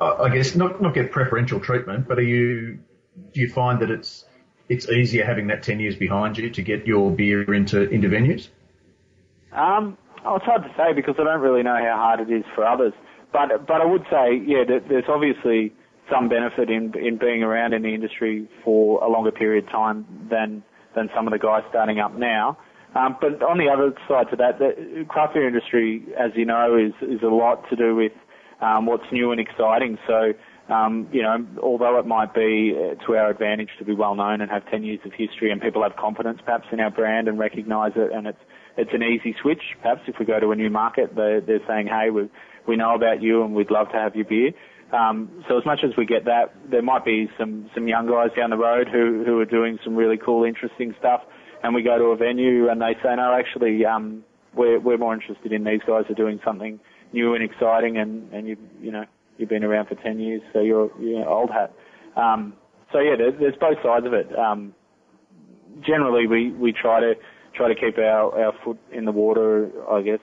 [0.00, 2.79] I guess, not, not get preferential treatment, but are you
[3.33, 4.24] do you find that it's
[4.68, 8.48] it's easier having that ten years behind you to get your beer into into venues?
[9.52, 12.44] Um, oh, it's hard to say because I don't really know how hard it is
[12.55, 12.92] for others.
[13.33, 15.72] But but I would say, yeah, there's obviously
[16.11, 20.29] some benefit in in being around in the industry for a longer period of time
[20.31, 20.62] than
[20.94, 22.59] than some of the guys starting up now.
[22.97, 26.77] Um, but on the other side to that, the craft beer industry, as you know,
[26.77, 28.13] is is a lot to do with
[28.61, 29.99] um, what's new and exciting.
[30.07, 30.33] So
[30.69, 34.41] um, you know, although it might be uh, to our advantage to be well known
[34.41, 37.39] and have 10 years of history and people have confidence perhaps in our brand and
[37.39, 38.39] recognise it and it's,
[38.77, 39.63] it's an easy switch.
[39.81, 42.29] Perhaps if we go to a new market, they're, they're saying, hey, we,
[42.67, 44.51] we know about you and we'd love to have your beer.
[44.93, 48.31] Um, so as much as we get that, there might be some, some young guys
[48.37, 51.23] down the road who, who are doing some really cool, interesting stuff
[51.66, 54.22] and we go to a venue and they say, no, actually, um,
[54.55, 56.79] we're, we're more interested in these guys are doing something
[57.12, 59.05] new and exciting and, and you, you know,
[59.37, 61.74] you've been around for 10 years, so you're, you're old hat.
[62.16, 62.55] Um,
[62.92, 64.29] so yeah, there's, there's both sides of it.
[64.38, 64.76] Um,
[65.85, 67.14] generally, we, we try to
[67.57, 70.20] try to keep our, our foot in the water, I guess,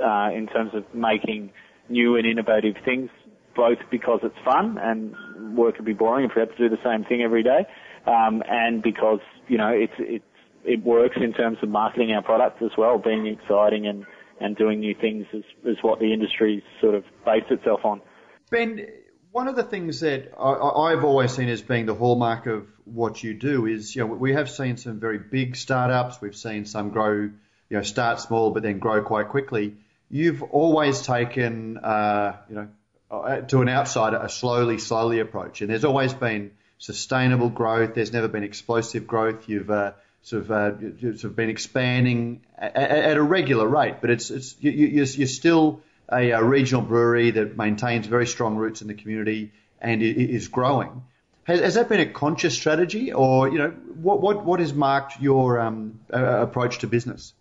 [0.00, 1.50] uh, in terms of making
[1.88, 3.10] new and innovative things,
[3.56, 6.80] both because it's fun and work would be boring if we had to do the
[6.84, 7.66] same thing every day,
[8.06, 10.24] um, and because you know it's it's
[10.66, 14.04] it works in terms of marketing our products as well, being exciting and
[14.38, 18.02] and doing new things is, is what the industry sort of based itself on.
[18.50, 18.86] Ben,
[19.32, 23.22] one of the things that I, have always seen as being the hallmark of what
[23.22, 26.20] you do is, you know, we have seen some very big startups.
[26.20, 27.32] We've seen some grow, you
[27.70, 29.76] know, start small but then grow quite quickly.
[30.10, 32.68] You've always taken, uh, you know,
[33.10, 37.94] uh, to an outsider, a slowly, slowly approach, and there's always been sustainable growth.
[37.94, 39.48] There's never been explosive growth.
[39.48, 39.92] You've uh,
[40.26, 44.56] sort of uh, sort of been expanding at, at, a regular rate, but it's it's
[44.60, 48.94] you, you're, you're still a, a regional brewery that maintains very strong roots in the
[48.94, 51.04] community and is growing.
[51.44, 55.20] Has, has, that been a conscious strategy, or you know, what what what has marked
[55.20, 57.32] your um, approach to business?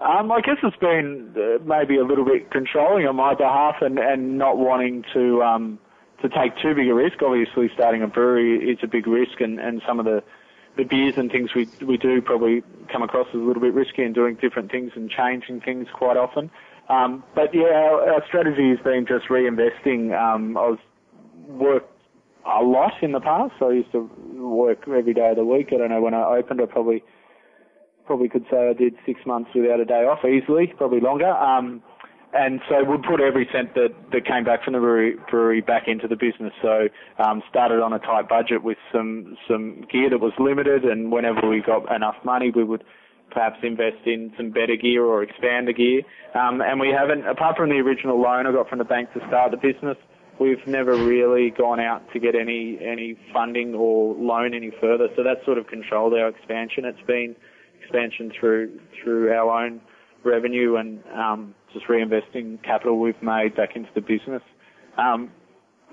[0.00, 3.98] Um, I guess it's been uh, maybe a little bit controlling on my behalf, and,
[3.98, 5.78] and not wanting to um,
[6.22, 7.20] to take too big a risk.
[7.22, 10.22] Obviously, starting a brewery is a big risk, and, and some of the
[10.76, 14.02] the beers and things we we do probably come across as a little bit risky
[14.02, 16.50] and doing different things and changing things quite often.
[16.88, 20.12] Um, but yeah, our, our, strategy has been just reinvesting.
[20.18, 20.78] Um, I was
[21.46, 21.92] worked
[22.44, 23.54] a lot in the past.
[23.62, 25.68] I used to work every day of the week.
[25.72, 27.04] I don't know when I opened, I probably
[28.04, 31.30] probably could say I did six months without a day off easily, probably longer.
[31.30, 31.82] Um,
[32.32, 35.84] and so we'd put every cent that, that came back from the brewery, brewery back
[35.86, 36.52] into the business.
[36.62, 36.88] So
[37.22, 41.46] um, started on a tight budget with some some gear that was limited, and whenever
[41.48, 42.84] we got enough money, we would
[43.30, 46.02] perhaps invest in some better gear or expand the gear.
[46.34, 49.20] Um, and we haven't, apart from the original loan I got from the bank to
[49.26, 49.96] start the business,
[50.38, 55.08] we've never really gone out to get any any funding or loan any further.
[55.16, 56.84] So that's sort of controlled our expansion.
[56.84, 57.36] It's been
[57.82, 59.80] expansion through through our own
[60.24, 64.42] revenue and um, just reinvesting capital we've made back into the business.
[64.98, 65.30] Um,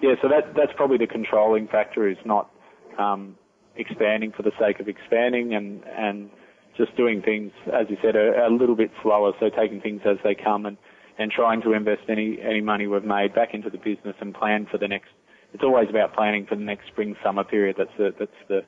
[0.02, 2.50] yeah, so that that's probably the controlling factor is not
[2.98, 3.36] um,
[3.76, 6.30] expanding for the sake of expanding and and
[6.78, 9.34] just doing things, as you said, a, a little bit slower.
[9.40, 10.78] So taking things as they come and,
[11.18, 14.68] and trying to invest any any money we've made back into the business and plan
[14.72, 15.10] for the next.
[15.54, 17.76] It's always about planning for the next spring summer period.
[17.78, 18.62] That's the that's the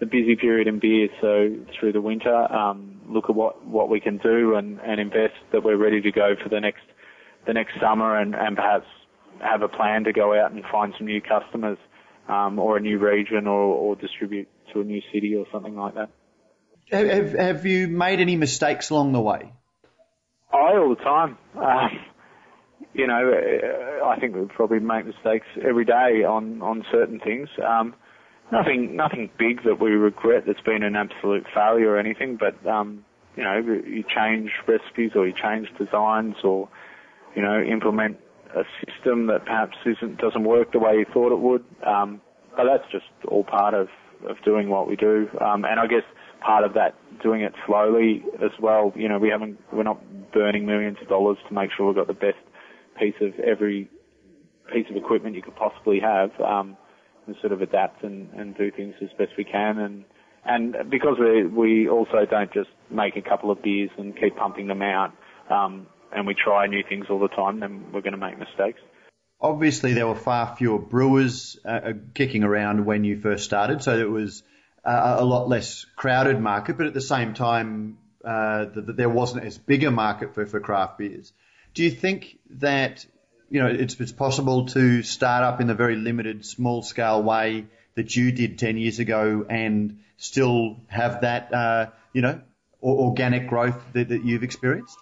[0.00, 1.08] the busy period in beer.
[1.20, 5.34] So through the winter, um, look at what what we can do and and invest
[5.52, 6.82] that we're ready to go for the next
[7.46, 8.86] the next summer and and perhaps
[9.40, 11.78] have a plan to go out and find some new customers
[12.28, 15.94] um, or a new region or, or distribute to a new city or something like
[15.94, 16.10] that.
[16.90, 19.52] Have, have you made any mistakes along the way?
[20.52, 21.38] I all the time.
[21.56, 21.88] Uh,
[22.94, 23.32] you know,
[24.04, 27.48] I think we probably make mistakes every day on on certain things.
[27.64, 27.94] Um,
[28.52, 33.04] nothing nothing big that we regret that's been an absolute failure or anything, but um,
[33.36, 36.68] you know, you change recipes or you change designs or
[37.34, 38.18] you know implement
[38.54, 41.64] a system that perhaps isn't doesn't work the way you thought it would.
[41.86, 42.20] Um,
[42.56, 43.88] but that's just all part of
[44.28, 45.28] of doing what we do.
[45.40, 46.02] Um, and I guess
[46.40, 48.92] part of that doing it slowly as well.
[48.96, 50.00] You know, we haven't, we're not
[50.32, 52.38] burning millions of dollars to make sure we've got the best
[52.98, 53.90] piece of every
[54.72, 56.30] piece of equipment you could possibly have.
[56.40, 56.76] Um,
[57.40, 59.78] sort of adapt and, and do things as best we can.
[59.78, 60.04] And,
[60.44, 64.66] and because we, we also don't just make a couple of beers and keep pumping
[64.66, 65.12] them out,
[65.50, 68.80] um, and we try new things all the time, then we're going to make mistakes.
[69.40, 73.96] Obviously, there were far fewer brewers uh, uh kicking around when you first started, so
[73.96, 74.42] it was
[74.84, 79.44] uh, a lot less crowded market, but at the same time, uh, that there wasn't
[79.44, 81.32] as big a market for, for craft beers.
[81.74, 83.06] Do you think that
[83.50, 87.66] you know it's, it's possible to start up in the very limited, small scale way
[87.98, 92.40] that you did 10 years ago and still have that, uh, you know,
[92.80, 94.96] organic growth that, that you've experienced?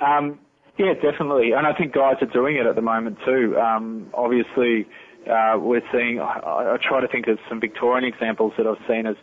[0.00, 0.40] Um,
[0.76, 1.52] yeah, definitely.
[1.52, 3.56] And I think guys are doing it at the moment too.
[3.58, 4.88] Um, obviously,
[5.30, 9.06] uh, we're seeing, I, I try to think of some Victorian examples that I've seen
[9.06, 9.16] as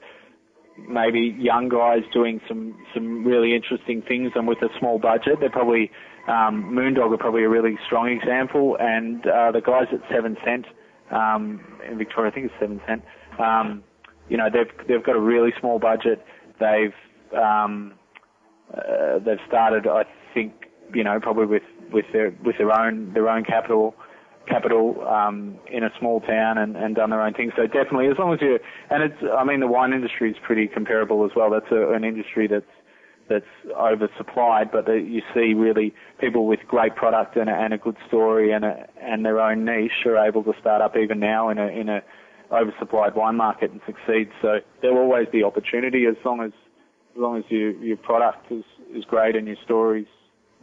[0.78, 5.42] maybe young guys doing some, some really interesting things and with a small budget.
[5.42, 5.92] They're probably,
[6.30, 10.66] um, Moondog are probably a really strong example and, uh, the guys at Seven Cent,
[11.12, 13.02] um, in Victoria, I think it's Seven Cent,
[13.40, 13.84] um,
[14.30, 16.24] you know, they've, they've got a really small budget.
[16.60, 16.94] They've,
[17.36, 17.94] um,
[18.74, 20.54] uh, they've started, I think,
[20.94, 23.96] you know, probably with, with their, with their own, their own capital,
[24.48, 27.52] capital um, in a small town and, and done their own thing.
[27.56, 30.68] So definitely, as long as you and it's, I mean, the wine industry is pretty
[30.68, 31.50] comparable as well.
[31.50, 32.66] That's a, an industry that's
[33.30, 37.78] that's oversupplied, but that you see really people with great product and a, and a
[37.78, 41.50] good story and a, and their own niche are able to start up even now
[41.50, 42.02] in a in a
[42.52, 44.30] oversupplied wine market and succeed.
[44.42, 46.52] So there will always be opportunity as long as
[47.16, 48.64] as long as you, your product is
[48.94, 50.08] is great and your stories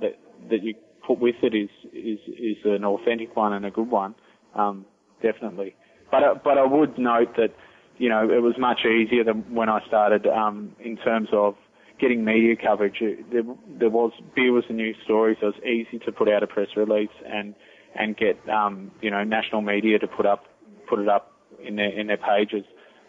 [0.01, 0.19] that
[0.51, 0.75] that you
[1.07, 4.15] put with it is is is an authentic one and a good one,
[4.55, 4.85] um,
[5.23, 5.75] definitely.
[6.11, 7.55] But uh, but I would note that
[7.99, 11.55] you know it was much easier than when I started um, in terms of
[11.99, 13.01] getting media coverage.
[13.01, 13.43] There,
[13.79, 16.47] there was beer was a news story, so it was easy to put out a
[16.47, 17.55] press release and
[17.95, 20.45] and get um, you know national media to put up
[20.89, 21.33] put it up
[21.65, 22.65] in their in their pages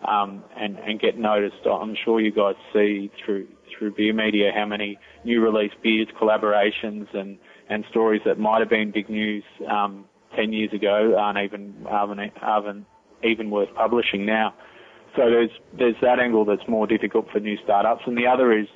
[0.08, 1.66] um, and and get noticed.
[1.66, 3.48] I'm sure you guys see through
[3.78, 7.38] through beer media how many new release beers collaborations and
[7.70, 12.32] and stories that might have been big news um, 10 years ago aren't even, aren't,
[12.42, 12.86] aren't
[13.24, 14.54] even worth publishing now.
[15.16, 18.68] So there's there's that angle that's more difficult for new startups, and the other is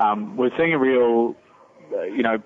[0.00, 1.34] um, we're seeing a real,
[1.94, 2.38] uh, you know,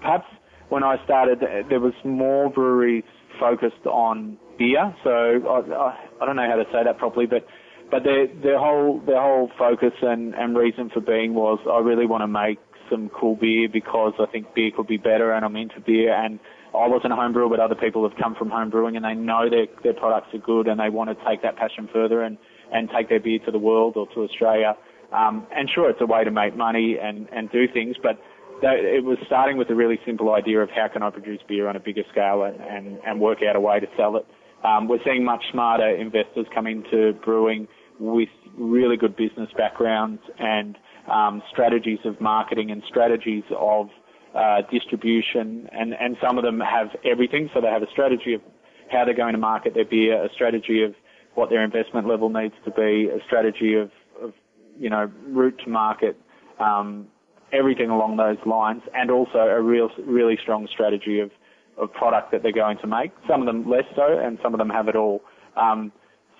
[0.00, 0.26] perhaps
[0.68, 3.04] when I started there was more breweries
[3.38, 4.94] focused on beer.
[5.04, 7.46] So I, I don't know how to say that properly, but
[7.90, 12.06] but their their whole their whole focus and and reason for being was I really
[12.06, 12.58] want to make
[12.90, 16.38] some cool beer because I think beer could be better and I'm into beer and
[16.74, 19.14] I wasn't a home brewer but other people have come from home brewing and they
[19.14, 22.38] know their, their products are good and they want to take that passion further and,
[22.72, 24.76] and take their beer to the world or to Australia.
[25.12, 28.18] Um, and sure, it's a way to make money and, and do things, but
[28.62, 31.76] it was starting with a really simple idea of how can I produce beer on
[31.76, 34.26] a bigger scale and, and, and work out a way to sell it.
[34.64, 37.66] Um, we're seeing much smarter investors come into brewing
[37.98, 40.78] with really good business backgrounds and
[41.10, 43.88] um, strategies of marketing and strategies of
[44.34, 47.50] uh, distribution, and, and some of them have everything.
[47.52, 48.40] So they have a strategy of
[48.90, 50.94] how they're going to market their beer, a strategy of
[51.34, 53.90] what their investment level needs to be, a strategy of, of
[54.78, 56.16] you know, route to market,
[56.58, 57.06] um,
[57.52, 61.30] everything along those lines, and also a real, really strong strategy of,
[61.76, 63.12] of product that they're going to make.
[63.28, 65.22] Some of them less so, and some of them have it all.
[65.56, 65.92] Um,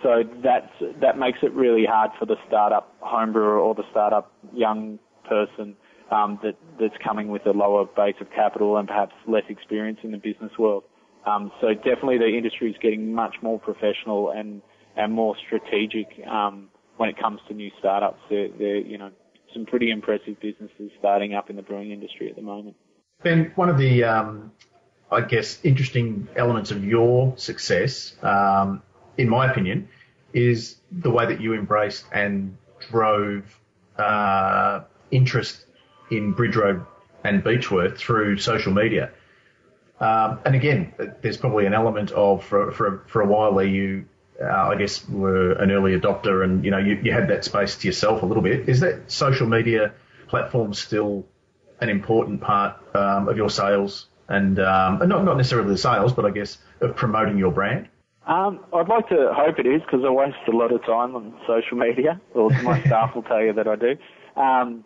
[0.03, 4.99] so that's, that makes it really hard for the startup homebrewer or the startup young
[5.29, 5.77] person
[6.11, 10.11] um, that, that's coming with a lower base of capital and perhaps less experience in
[10.11, 10.85] the business world.
[11.25, 14.61] Um, so definitely the industry is getting much more professional and,
[14.97, 18.21] and more strategic um, when it comes to new startups.
[18.31, 19.11] They're, they're, you know,
[19.53, 22.77] some pretty impressive businesses starting up in the brewing industry at the moment.
[23.23, 24.53] Ben, one of the, um,
[25.11, 28.83] I guess, interesting elements of your success, um,
[29.19, 29.89] in my opinion,
[30.33, 32.57] is the way that you embraced and
[32.91, 33.61] drove
[33.99, 34.81] uh,
[35.11, 35.65] interest
[36.11, 36.85] in Bridge Road
[37.25, 39.11] and Beechworth through social media.
[40.01, 44.07] Um, and again, there's probably an element of for for, for a while there you,
[44.41, 47.77] uh, I guess, were an early adopter, and you know you, you had that space
[47.77, 48.69] to yourself a little bit.
[48.69, 49.93] Is that social media
[50.29, 51.27] platform still
[51.81, 56.13] an important part um, of your sales and, um, and not not necessarily the sales,
[56.13, 57.89] but I guess of promoting your brand?
[58.27, 61.35] Um, I'd like to hope it is because I waste a lot of time on
[61.47, 63.97] social media, or my staff will tell you that I do.
[64.41, 64.85] Um,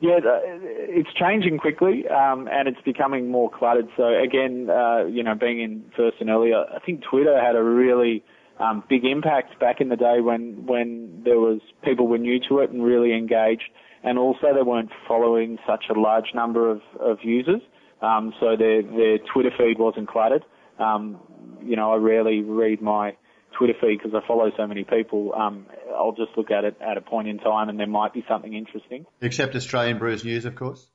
[0.00, 3.88] yeah, it's changing quickly, um, and it's becoming more cluttered.
[3.98, 8.24] So again, uh, you know, being in Thurston earlier, I think Twitter had a really
[8.60, 12.58] um, big impact back in the day when when there was people were new to
[12.60, 13.70] it and really engaged,
[14.04, 17.62] and also they weren't following such a large number of, of users.
[18.02, 20.44] Um, so their their Twitter feed wasn't cluttered.
[20.78, 21.20] Um,
[21.62, 23.16] you know, I rarely read my
[23.56, 25.34] Twitter feed because I follow so many people.
[25.34, 28.24] Um, I'll just look at it at a point in time, and there might be
[28.28, 29.06] something interesting.
[29.20, 30.86] Except Australian Brews News, of course.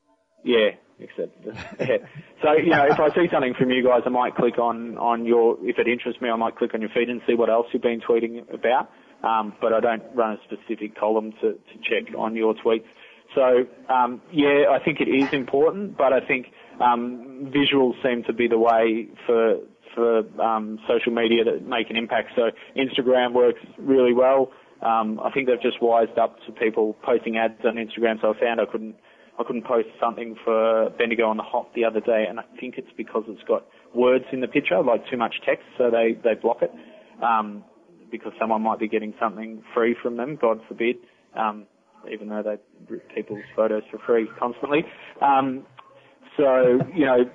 [0.43, 1.35] Yeah, except.
[2.41, 5.25] So you know, if I see something from you guys, I might click on on
[5.25, 5.57] your.
[5.61, 7.81] If it interests me, I might click on your feed and see what else you've
[7.81, 8.91] been tweeting about.
[9.23, 12.85] Um, but I don't run a specific column to, to check on your tweets.
[13.33, 16.47] So um, yeah, I think it is important, but I think
[16.79, 19.57] um, visuals seem to be the way for
[19.95, 22.31] for um, social media that make an impact.
[22.35, 24.51] So Instagram works really well.
[24.81, 28.21] Um, I think they've just wised up to people posting ads on Instagram.
[28.21, 28.95] So I found I couldn't
[29.37, 32.75] I couldn't post something for Bendigo on the hop the other day, and I think
[32.77, 36.35] it's because it's got words in the picture, like too much text, so they they
[36.35, 36.71] block it.
[37.21, 37.63] Um,
[38.11, 40.97] because someone might be getting something free from them, God forbid.
[41.35, 41.65] Um,
[42.11, 42.57] even though they
[42.87, 44.85] rip people's photos for free constantly.
[45.21, 45.65] Um,
[46.37, 47.25] so you know,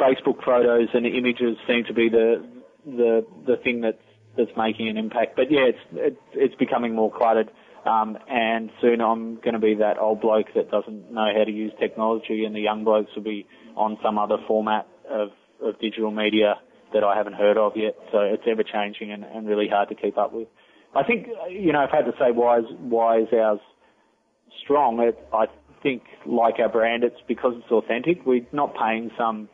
[0.00, 2.46] Facebook photos and images seem to be the
[2.84, 3.98] the the thing that's
[4.36, 5.36] that's making an impact.
[5.36, 7.50] But yeah, it's it's, it's becoming more cluttered.
[7.86, 11.50] Um, and soon I'm going to be that old bloke that doesn't know how to
[11.52, 15.28] use technology, and the young blokes will be on some other format of,
[15.62, 16.54] of digital media
[16.92, 17.94] that I haven't heard of yet.
[18.10, 20.48] So it's ever changing and, and really hard to keep up with.
[20.94, 23.60] I think, you know, if I had to say why is, why is ours
[24.64, 25.46] strong, it, I
[25.82, 28.24] think, like our brand, it's because it's authentic.
[28.26, 29.48] We're not paying some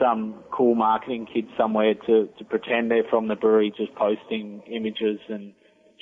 [0.00, 5.18] some cool marketing kid somewhere to, to pretend they're from the brewery, just posting images
[5.28, 5.54] and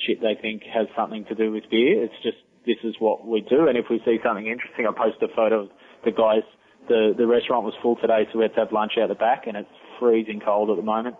[0.06, 2.04] shit they think has something to do with beer.
[2.04, 5.22] It's just this is what we do, and if we see something interesting, I post
[5.22, 5.68] a photo of
[6.04, 6.44] the guys.
[6.88, 9.46] The the restaurant was full today, so we had to have lunch out the back,
[9.46, 11.16] and it's freezing cold at the moment.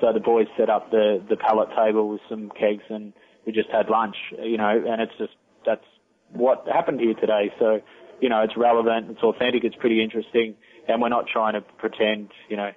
[0.00, 3.12] So the boys set up the the pallet table with some kegs, and
[3.46, 4.16] we just had lunch.
[4.38, 5.84] You know, and it's just that's
[6.32, 7.52] what happened here today.
[7.58, 7.80] So,
[8.20, 10.54] you know, it's relevant, it's authentic, it's pretty interesting,
[10.88, 12.70] and we're not trying to pretend, you know,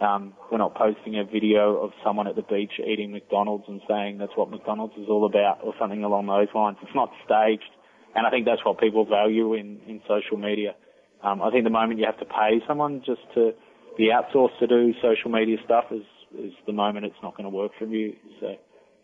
[0.00, 4.18] um, we're not posting a video of someone at the beach eating McDonald's and saying
[4.18, 6.78] that's what McDonald's is all about or something along those lines.
[6.82, 7.70] It's not staged,
[8.14, 10.74] and I think that's what people value in, in social media.
[11.22, 13.52] Um, I think the moment you have to pay someone just to
[13.96, 16.02] be outsourced to do social media stuff is,
[16.38, 18.14] is the moment it's not going to work for you.
[18.40, 18.56] So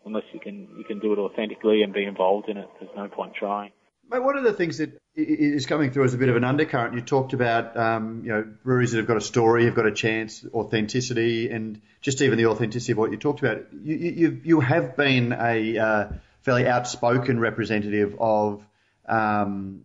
[0.05, 3.09] unless you can you can do it authentically and be involved in it, there's no
[3.09, 3.71] point trying.
[4.11, 6.95] Mate, one of the things that is coming through as a bit of an undercurrent,
[6.95, 9.93] you talked about, um, you know, breweries that have got a story, have got a
[9.93, 13.67] chance, authenticity, and just even the authenticity of what you talked about.
[13.85, 16.09] You, you, you have been a uh,
[16.43, 18.65] fairly outspoken representative of
[19.09, 19.85] um,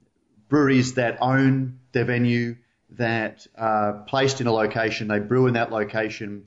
[0.49, 2.55] breweries that own their venue,
[2.97, 6.45] that are placed in a location, they brew in that location,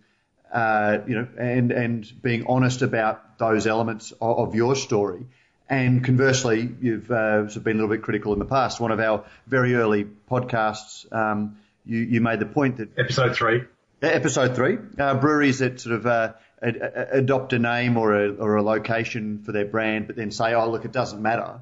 [0.53, 5.26] uh, you know, and, and being honest about those elements of, of your story.
[5.71, 8.81] And conversely, you've uh, been a little bit critical in the past.
[8.81, 13.64] One of our very early podcasts, um, you, you made the point that episode three,
[14.01, 18.62] episode three, uh, breweries that sort of uh, adopt a name or a, or a
[18.62, 21.61] location for their brand, but then say, "Oh, look, it doesn't matter,"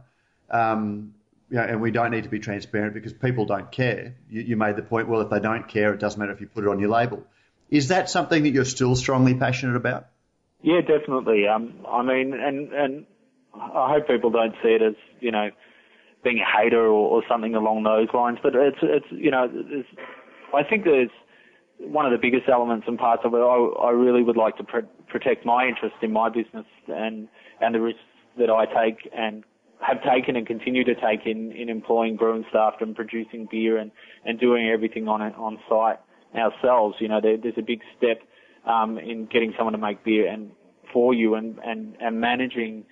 [0.50, 1.14] um,
[1.50, 4.14] you know, and we don't need to be transparent because people don't care.
[4.30, 5.08] You, you made the point.
[5.08, 7.24] Well, if they don't care, it doesn't matter if you put it on your label.
[7.70, 10.06] Is that something that you're still strongly passionate about?
[10.62, 11.48] Yeah, definitely.
[11.48, 13.06] Um, I mean, and and
[13.60, 15.50] I hope people don't see it as you know
[16.24, 18.38] being a hater or, or something along those lines.
[18.42, 19.88] But it's it's you know it's,
[20.54, 21.10] I think there's
[21.78, 23.38] one of the biggest elements and parts of it.
[23.38, 27.28] I, I really would like to pr- protect my interest in my business and
[27.60, 28.00] and the risks
[28.38, 29.44] that I take and
[29.80, 33.90] have taken and continue to take in, in employing brewing staff and producing beer and,
[34.24, 35.98] and doing everything on on site
[36.34, 36.96] ourselves.
[37.00, 38.20] You know, there, there's a big step
[38.66, 40.50] um, in getting someone to make beer and
[40.92, 42.84] for you and, and, and managing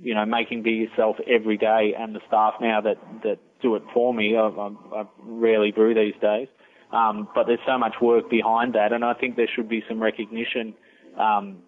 [0.00, 3.82] you know, making beer yourself every day and the staff now that, that do it
[3.94, 4.36] for me.
[4.36, 6.48] I, I, I rarely brew these days.
[6.92, 10.00] Um, but there's so much work behind that, and I think there should be some
[10.00, 10.74] recognition
[11.18, 11.58] um,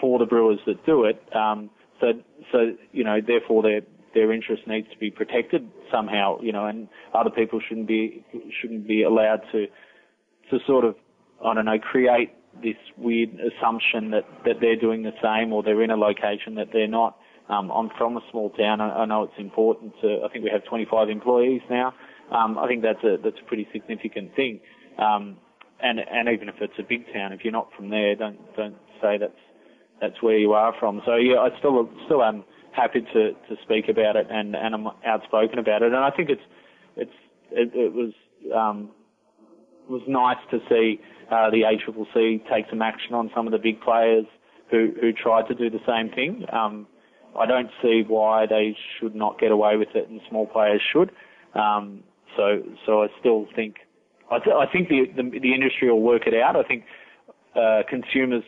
[0.00, 1.22] for the brewers that do it.
[1.34, 2.12] Um, so,
[2.50, 3.80] so you know, therefore their
[4.14, 8.24] their interest needs to be protected somehow, you know, and other people shouldn't be
[8.60, 9.66] shouldn't be allowed to
[10.50, 10.96] to sort of
[11.44, 12.30] I don't know create
[12.62, 16.68] this weird assumption that that they're doing the same or they're in a location that
[16.72, 17.16] they're not.
[17.48, 18.80] Um, I'm from a small town.
[18.80, 20.22] I, I know it's important to.
[20.24, 21.94] I think we have 25 employees now.
[22.30, 24.60] Um, I think that's a that's a pretty significant thing.
[24.98, 25.36] Um,
[25.82, 28.76] and and even if it's a big town, if you're not from there, don't don't
[29.00, 29.32] say that's
[30.00, 31.02] that's where you are from.
[31.04, 34.88] So yeah, I still still am happy to to speak about it and and I'm
[35.06, 35.92] outspoken about it.
[35.92, 36.42] And I think it's
[36.96, 37.12] it's
[37.50, 38.12] it, it was
[38.54, 38.90] um,
[39.88, 43.80] was nice to see uh, the ACCC take some action on some of the big
[43.80, 44.26] players
[44.70, 46.44] who who tried to do the same thing.
[46.52, 46.86] Um,
[47.38, 51.10] I don't see why they should not get away with it, and small players should.
[51.54, 52.02] Um,
[52.36, 53.76] so, so I still think,
[54.30, 56.56] I, th- I think the, the, the industry will work it out.
[56.56, 56.84] I think
[57.54, 58.44] uh, consumers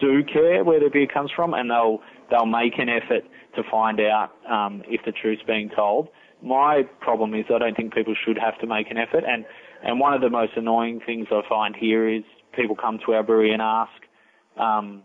[0.00, 2.00] do care where their beer comes from, and they'll
[2.30, 6.08] they'll make an effort to find out um, if the truth's being told.
[6.42, 9.44] My problem is I don't think people should have to make an effort, and
[9.82, 13.22] and one of the most annoying things I find here is people come to our
[13.22, 13.92] brewery and ask,
[14.56, 15.02] um,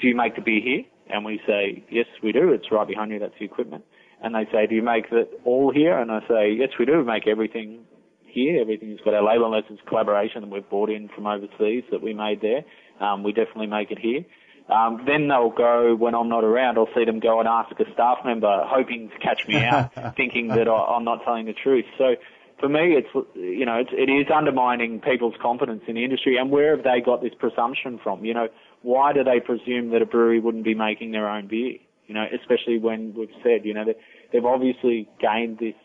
[0.00, 2.52] "Do you make the beer here?" And we say, "Yes, we do.
[2.52, 3.18] It's right behind you.
[3.18, 3.84] That's the equipment."
[4.22, 5.98] And they say, do you make it all here?
[5.98, 7.80] And I say, yes, we do We make everything
[8.26, 8.60] here.
[8.60, 12.12] Everything's got our label unless it's collaboration that we've bought in from overseas that we
[12.12, 12.64] made there.
[13.00, 14.24] Um, we definitely make it here.
[14.68, 16.78] Um, then they'll go when I'm not around.
[16.78, 20.48] I'll see them go and ask a staff member, hoping to catch me out, thinking
[20.48, 21.86] that I, I'm not telling the truth.
[21.98, 22.14] So
[22.60, 26.36] for me, it's you know it's, it is undermining people's confidence in the industry.
[26.36, 28.24] And where have they got this presumption from?
[28.24, 28.48] You know,
[28.82, 31.78] why do they presume that a brewery wouldn't be making their own beer?
[32.10, 33.94] you know, especially when we've said, you know, that
[34.32, 35.76] they've obviously gained this,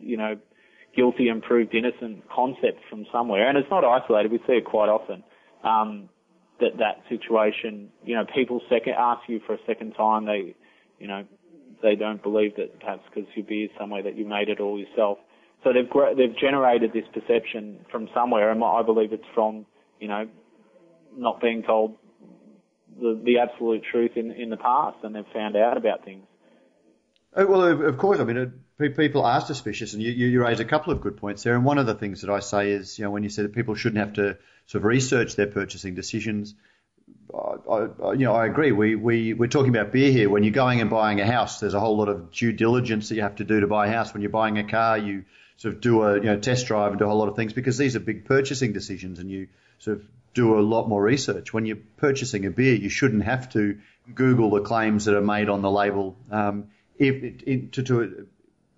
[0.00, 0.36] you know,
[0.96, 4.32] guilty and proved innocent concept from somewhere, and it's not isolated.
[4.32, 5.22] We see it quite often.
[5.62, 6.08] Um,
[6.58, 10.26] that that situation, you know, people second ask you for a second time.
[10.26, 10.56] They,
[10.98, 11.24] you know,
[11.80, 14.80] they don't believe that perhaps because your beer is somewhere that you made it all
[14.80, 15.18] yourself.
[15.62, 19.64] So they've they've generated this perception from somewhere, and I believe it's from,
[20.00, 20.26] you know,
[21.16, 21.94] not being told
[23.02, 26.24] the, the absolute truth in, in the past and they've found out about things.
[27.34, 28.20] Oh, well, of course.
[28.20, 31.54] I mean, people are suspicious, and you, you raise a couple of good points there.
[31.54, 33.54] And one of the things that I say is, you know, when you say that
[33.54, 34.36] people shouldn't have to
[34.66, 36.54] sort of research their purchasing decisions,
[37.34, 38.72] I, I, you know, I agree.
[38.72, 40.28] We, we, we're talking about beer here.
[40.28, 43.14] When you're going and buying a house, there's a whole lot of due diligence that
[43.14, 44.12] you have to do to buy a house.
[44.12, 45.24] When you're buying a car, you
[45.56, 47.54] sort of do a, you know, test drive and do a whole lot of things
[47.54, 49.48] because these are big purchasing decisions and you
[49.78, 50.04] sort of
[50.34, 51.52] do a lot more research.
[51.52, 53.78] When you're purchasing a beer, you shouldn't have to
[54.14, 56.68] Google the claims that are made on the label um,
[56.98, 58.26] if, in, to, to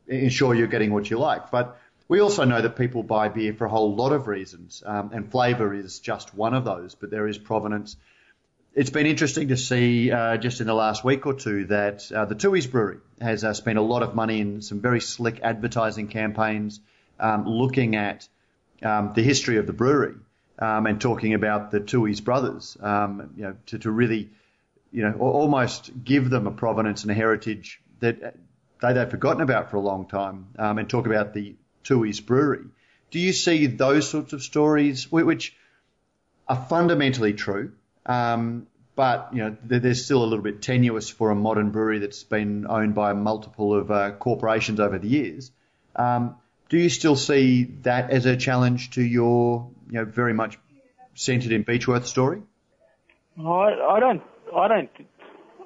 [0.09, 1.51] ensure you're getting what you like.
[1.51, 1.79] But
[2.09, 5.31] we also know that people buy beer for a whole lot of reasons, um, and
[5.31, 6.95] flavour is just one of those.
[6.95, 7.97] But there is provenance.
[8.75, 12.25] It's been interesting to see uh, just in the last week or two that uh,
[12.25, 16.09] the Tooheys Brewery has uh, spent a lot of money in some very slick advertising
[16.09, 16.81] campaigns,
[17.21, 18.29] um, looking at
[18.83, 20.17] um, the history of the brewery
[20.59, 24.31] um, and talking about the Tooheys brothers, um, you know, to, to really,
[24.93, 28.37] you know, almost give them a provenance and a heritage that
[28.81, 32.65] they, they've forgotten about for a long time, um, and talk about the Tooheys brewery.
[33.11, 35.57] Do you see those sorts of stories, which
[36.49, 37.73] are fundamentally true,
[38.07, 42.23] um, but you know they're still a little bit tenuous for a modern brewery that's
[42.23, 45.51] been owned by multiple of uh, corporations over the years?
[45.97, 46.37] Um,
[46.75, 50.59] do you still see that as a challenge to your, you know, very much
[51.15, 52.43] centred in Beechworth story?
[53.39, 54.21] I, I don't,
[54.53, 54.91] I don't,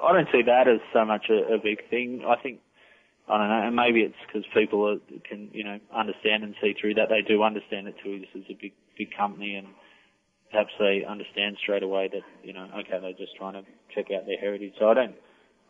[0.04, 2.24] I don't see that as so much a, a big thing.
[2.28, 2.60] I think,
[3.26, 6.74] I don't know, and maybe it's because people are, can, you know, understand and see
[6.78, 7.08] through that.
[7.08, 8.20] They do understand it too.
[8.20, 9.68] This is a big, big company, and
[10.50, 13.62] perhaps they understand straight away that, you know, okay, they're just trying to
[13.94, 14.74] check out their heritage.
[14.78, 15.14] So I don't,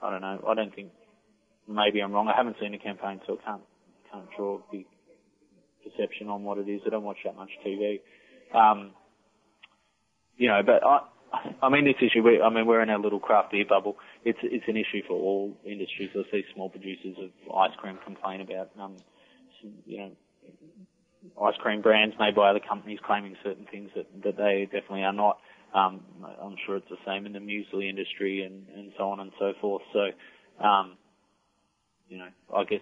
[0.02, 0.44] I don't know.
[0.48, 0.90] I don't think.
[1.68, 2.26] Maybe I'm wrong.
[2.26, 3.62] I haven't seen a campaign, so I can't,
[4.10, 4.86] can't draw big
[5.88, 6.80] perception on what it is.
[6.86, 8.00] I don't watch that much TV.
[8.54, 8.92] Um,
[10.36, 11.00] you know, but I,
[11.62, 12.22] I mean, this issue.
[12.22, 13.96] We, I mean, we're in a little craft beer bubble.
[14.24, 16.10] It's it's an issue for all industries.
[16.14, 18.96] I see small producers of ice cream complain about, um,
[19.60, 20.10] some, you know,
[21.42, 25.12] ice cream brands made by other companies claiming certain things that that they definitely are
[25.12, 25.38] not.
[25.74, 26.00] Um,
[26.42, 29.52] I'm sure it's the same in the muesli industry and and so on and so
[29.60, 29.82] forth.
[29.92, 30.96] So, um,
[32.08, 32.80] you know, I guess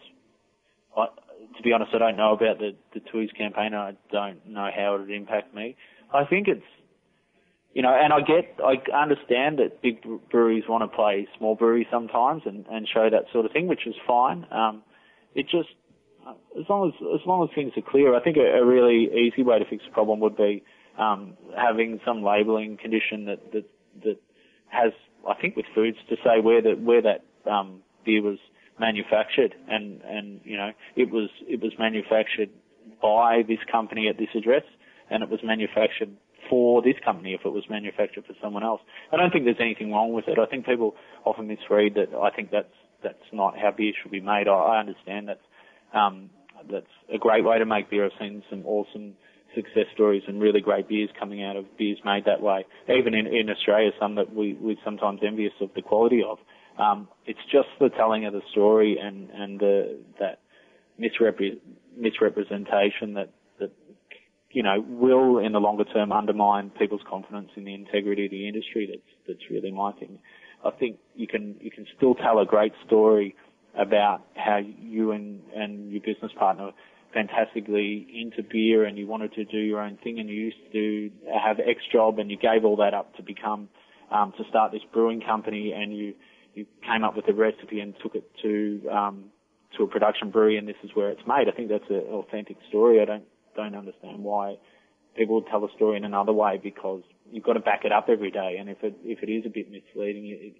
[0.97, 1.07] I,
[1.57, 3.75] to be honest, I don't know about the the Tooheys campaign.
[3.75, 5.77] I don't know how it would impact me.
[6.13, 6.65] I think it's,
[7.75, 9.97] you know, and I get, I understand that big
[10.31, 13.87] breweries want to play small breweries sometimes and and show that sort of thing, which
[13.87, 14.47] is fine.
[14.51, 14.83] Um,
[15.35, 15.69] it just,
[16.59, 19.43] as long as as long as things are clear, I think a, a really easy
[19.43, 20.63] way to fix the problem would be
[20.99, 23.65] um, having some labelling condition that that
[24.05, 24.17] that
[24.69, 24.93] has,
[25.29, 28.39] I think, with foods to say where that where that um, beer was
[28.79, 32.51] manufactured, and and you know it was it was manufactured
[33.03, 34.65] by this company at this address,
[35.11, 36.11] and it was manufactured
[36.49, 38.81] for this company if it was manufactured for someone else.
[39.13, 40.39] I don't think there's anything wrong with it.
[40.39, 42.17] I think people often misread that.
[42.17, 42.73] I think that's
[43.03, 44.49] that's not how beer should be made.
[44.49, 45.47] I, I understand that's
[45.95, 46.31] um,
[46.71, 48.07] that's a great way to make beer.
[48.07, 49.15] I've seen some awesome
[49.55, 52.67] success stories and really great beers coming out of beers made that way.
[52.89, 56.39] Even in, in Australia, some that we, we're sometimes envious of the quality of.
[56.79, 60.41] Um, it's just the telling of the story and, and the, that
[61.01, 61.59] misrepre-
[61.97, 63.73] misrepresentation that, that,
[64.51, 68.47] you know, will in the longer term undermine people's confidence in the integrity of the
[68.47, 68.89] industry.
[68.91, 70.19] That's, that's really my thing.
[70.65, 73.35] I think you can, you can still tell a great story
[73.79, 76.71] about how you and, and your business partner
[77.13, 81.11] fantastically into beer and you wanted to do your own thing and you used to
[81.43, 83.69] have X job and you gave all that up to become,
[84.11, 86.15] um, to start this brewing company and you,
[86.57, 89.25] you came up with the recipe and took it to, um,
[89.77, 91.49] to a production brewery and this is where it's made.
[91.49, 93.01] I think that's an authentic story.
[93.01, 94.57] I don't, don't understand why
[95.17, 98.09] people would tell a story in another way because you've got to back it up
[98.09, 98.57] every day.
[98.59, 100.57] And if it, if it is a bit misleading, it,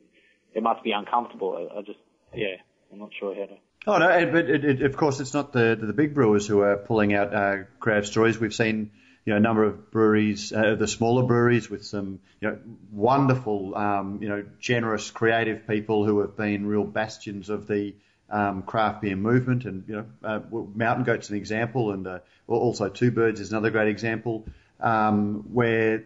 [0.55, 1.57] it must be uncomfortable.
[1.57, 1.99] I, I just,
[2.35, 2.57] yeah,
[2.93, 3.57] I'm not sure how to.
[3.89, 6.77] Oh no, but it, it, of course it's not the the big brewers who are
[6.77, 8.37] pulling out uh, creative stories.
[8.37, 8.91] We've seen
[9.27, 12.59] you know a number of breweries, uh, the smaller breweries with some you know
[12.93, 17.95] wonderful, um, you know generous, creative people who have been real bastions of the
[18.31, 19.65] um, craft beer movement.
[19.65, 20.41] And you know uh,
[20.75, 24.47] Mountain Goat's an example, and uh, also Two Birds is another great example
[24.81, 26.05] um, where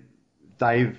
[0.59, 0.99] they've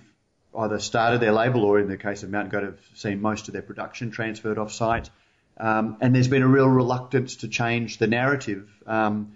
[0.56, 3.54] either started their label or in the case of Mountain Goat have seen most of
[3.54, 5.10] their production transferred off site.
[5.58, 9.34] Um, and there's been a real reluctance to change the narrative um,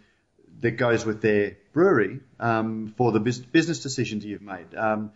[0.65, 4.73] that goes with their brewery um, for the bus- business decisions you've made.
[4.75, 5.11] Um,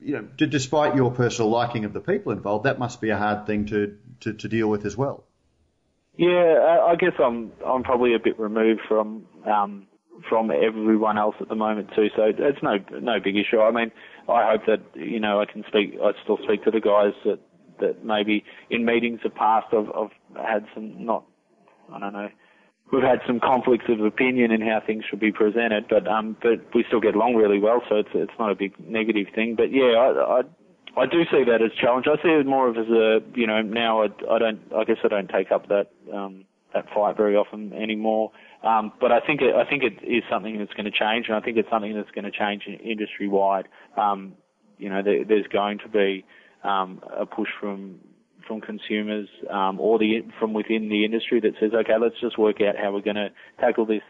[0.00, 3.16] you know, d- despite your personal liking of the people involved, that must be a
[3.16, 5.24] hard thing to, to, to deal with as well.
[6.16, 9.86] Yeah, I guess I'm I'm probably a bit removed from um,
[10.28, 13.60] from everyone else at the moment too, so it's no no big issue.
[13.60, 13.90] I mean,
[14.28, 15.94] I hope that you know I can speak.
[16.02, 17.38] I still speak to the guys that
[17.80, 21.24] that maybe in meetings of past I've, I've had some not,
[21.90, 22.28] I don't know,
[22.92, 26.60] we've had some conflicts of opinion in how things should be presented, but um, but
[26.74, 29.54] we still get along really well, so it's it's not a big negative thing.
[29.56, 30.40] But yeah, I
[30.96, 32.06] I, I do see that as a challenge.
[32.08, 34.98] I see it more of as a you know now I, I don't I guess
[35.04, 38.32] I don't take up that um that fight very often anymore.
[38.62, 41.36] Um, but I think it, I think it is something that's going to change, and
[41.36, 43.68] I think it's something that's going to change industry wide.
[43.96, 44.34] Um,
[44.78, 46.24] you know, there, there's going to be
[46.62, 47.98] um, a push from
[48.50, 52.56] from consumers um, or the from within the industry that says, okay, let's just work
[52.60, 53.28] out how we're going to
[53.60, 54.02] tackle this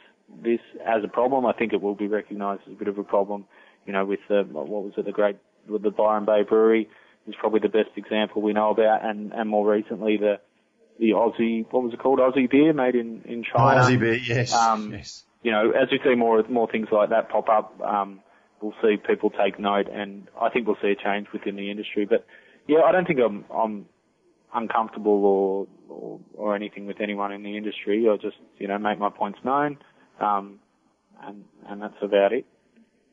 [0.43, 1.45] this as a problem.
[1.45, 3.45] I think it will be recognised as a bit of a problem.
[3.85, 5.37] You know, with the what was it, the great
[5.69, 6.89] with the Byron Bay Brewery
[7.27, 10.41] is probably the best example we know about, and and more recently the
[10.99, 13.83] the Aussie what was it called Aussie beer made in in China.
[13.83, 15.23] Aussie beer, yes, um, yes.
[15.43, 18.21] You know, as we see more more things like that pop up, um,
[18.63, 22.07] we'll see people take note, and I think we'll see a change within the industry.
[22.07, 22.25] But
[22.67, 23.87] yeah, I don't think I'm I'm
[24.55, 28.09] uncomfortable or, or or anything with anyone in the industry.
[28.11, 29.79] I just you know make my points known,
[30.21, 30.59] um,
[31.23, 32.47] and and that's about it.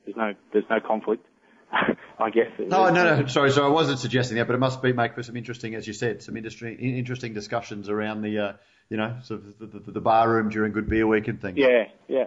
[0.05, 1.25] There's no there's no conflict.
[2.19, 2.47] I guess.
[2.59, 3.27] No, no, no.
[3.27, 5.85] Sorry, so I wasn't suggesting that, but it must be make for some interesting, as
[5.85, 8.53] you said, some industry interesting discussions around the, uh,
[8.89, 11.57] you know, sort of the, the, the bar room during Good Beer Week and things.
[11.57, 12.25] Yeah, yeah.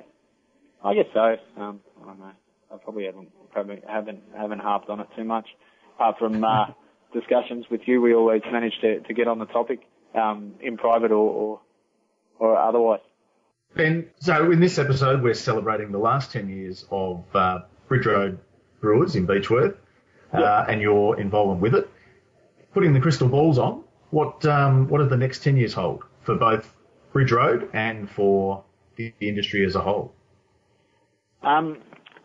[0.85, 1.37] I guess so.
[1.57, 2.33] Um, I don't know.
[2.73, 5.49] I probably haven't probably haven't haven't harped on it too much.
[5.95, 6.67] Apart from uh,
[7.13, 9.81] discussions with you, we always manage to, to get on the topic
[10.15, 11.61] um, in private or, or,
[12.39, 13.01] or otherwise.
[13.75, 18.39] Ben, so in this episode, we're celebrating the last 10 years of uh, Bridge Road
[18.81, 19.77] Brewers in Beechworth
[20.35, 20.69] uh, yep.
[20.69, 21.89] and your involvement with it.
[22.73, 26.35] Putting the crystal balls on, what um, what do the next 10 years hold for
[26.35, 26.75] both
[27.13, 28.65] Bridge Road and for
[28.97, 30.13] the industry as a whole?
[31.43, 31.79] Um,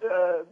[0.03, 0.43] uh,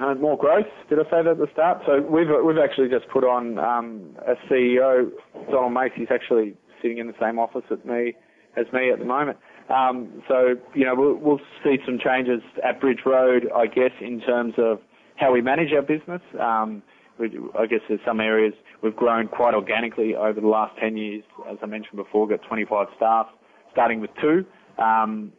[0.00, 0.66] I more growth.
[0.88, 1.82] Did I say that at the start?
[1.86, 5.10] So we've we've actually just put on um, a CEO.
[5.50, 8.14] Donald Macy's actually sitting in the same office me
[8.56, 9.38] as me at the moment.
[9.68, 14.20] Um, so you know we'll, we'll see some changes at Bridge Road, I guess, in
[14.20, 14.80] terms of
[15.16, 16.22] how we manage our business.
[16.40, 16.82] Um,
[17.18, 21.22] we, I guess there's some areas we've grown quite organically over the last 10 years.
[21.48, 23.28] As I mentioned before, got 25 staff,
[23.72, 24.44] starting with two.
[24.82, 25.32] Um,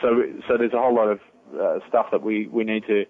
[0.00, 1.20] so so there's a whole lot of
[1.58, 3.04] uh, stuff that we, we need to,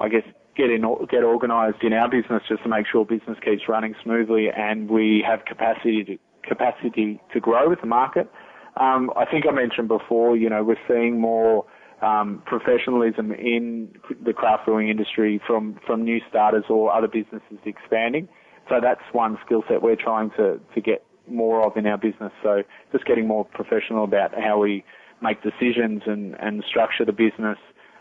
[0.00, 0.22] I guess,
[0.56, 4.48] get in, get organised in our business just to make sure business keeps running smoothly
[4.50, 8.30] and we have capacity to capacity to grow with the market.
[8.76, 11.66] Um, I think I mentioned before, you know, we're seeing more
[12.02, 13.90] um, professionalism in
[14.24, 18.28] the craft brewing industry from, from new starters or other businesses expanding.
[18.68, 22.32] So that's one skill set we're trying to, to get more of in our business.
[22.42, 24.84] So just getting more professional about how we
[25.20, 27.58] make decisions and, and structure the business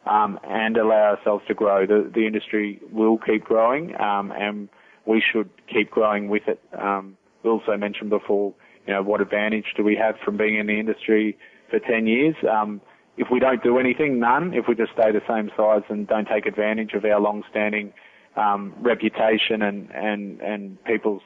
[0.10, 1.86] um, and allow ourselves to grow.
[1.86, 4.68] The, the industry will keep growing um, and
[5.05, 6.60] we should keep growing with it.
[6.78, 8.53] Um, we also mentioned before,
[8.88, 11.38] you know, what advantage do we have from being in the industry
[11.70, 12.36] for 10 years?
[12.49, 12.82] Um,
[13.18, 14.53] if we don't do anything, none.
[14.53, 17.93] If we just stay the same size and don't take advantage of our long-standing
[18.36, 21.22] um, reputation and, and, and people's,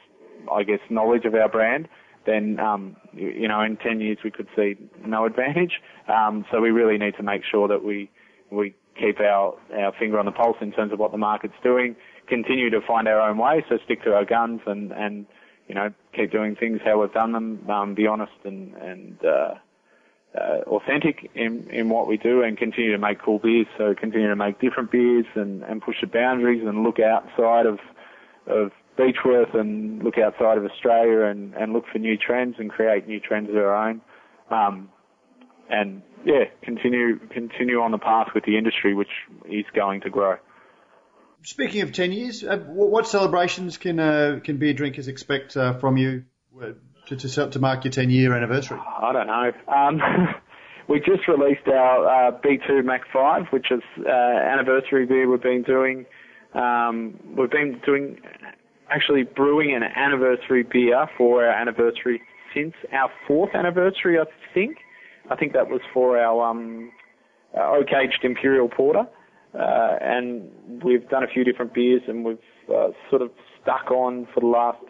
[0.52, 1.88] I guess, knowledge of our brand,
[2.26, 4.76] then, um, you know, in 10 years we could see
[5.06, 5.82] no advantage.
[6.08, 8.10] Um, so we really need to make sure that we,
[8.54, 11.96] we keep our, our finger on the pulse in terms of what the market's doing,
[12.28, 15.26] continue to find our own way, so stick to our guns and, and,
[15.68, 19.56] you know, keep doing things how we've done them, um, be honest and, and, uh,
[20.36, 23.68] uh, authentic in, in what we do and continue to make cool beers.
[23.78, 27.80] So continue to make different beers and, and push the boundaries and look outside of,
[28.48, 33.08] of Beechworth and look outside of Australia and, and look for new trends and create
[33.08, 34.02] new trends of our own.
[34.50, 34.90] Um,
[35.74, 39.10] and yeah, continue, continue on the path with the industry, which
[39.46, 40.38] is going to grow.
[41.42, 45.98] Speaking of 10 years, uh, what celebrations can, uh, can beer drinkers expect, uh, from
[45.98, 46.24] you
[46.62, 46.72] uh,
[47.08, 48.80] to, to, to mark your 10 year anniversary?
[48.80, 49.52] I don't know.
[49.68, 50.36] Um,
[50.88, 55.64] we just released our uh, B2 Mac 5, which is uh, anniversary beer we've been
[55.64, 56.06] doing.
[56.54, 58.20] Um, we've been doing
[58.90, 62.22] actually brewing an anniversary beer for our anniversary
[62.54, 64.78] since our fourth anniversary, I think.
[65.30, 66.92] I think that was for our um,
[67.56, 69.08] oak aged imperial porter.
[69.54, 70.50] Uh, and
[70.84, 72.38] we've done a few different beers and we've
[72.70, 73.30] uh, sort of
[73.62, 74.84] stuck on for the last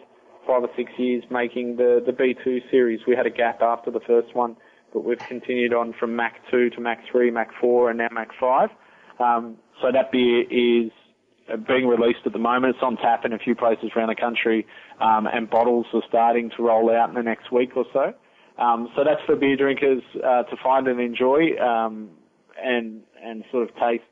[0.46, 3.00] five or six years making the, the B2 series.
[3.06, 4.56] We had a gap after the first one,
[4.92, 8.28] but we've continued on from Mac 2 to Mac 3, Mac 4, and now Mac
[8.40, 8.70] 5.
[9.18, 10.90] Um, so that beer is
[11.66, 12.74] being released at the moment.
[12.74, 14.66] It's on tap in a few places around the country,
[15.00, 18.14] um, and bottles are starting to roll out in the next week or so.
[18.58, 22.10] Um, so that's for beer drinkers uh, to find and enjoy, um,
[22.62, 24.04] and and sort of taste.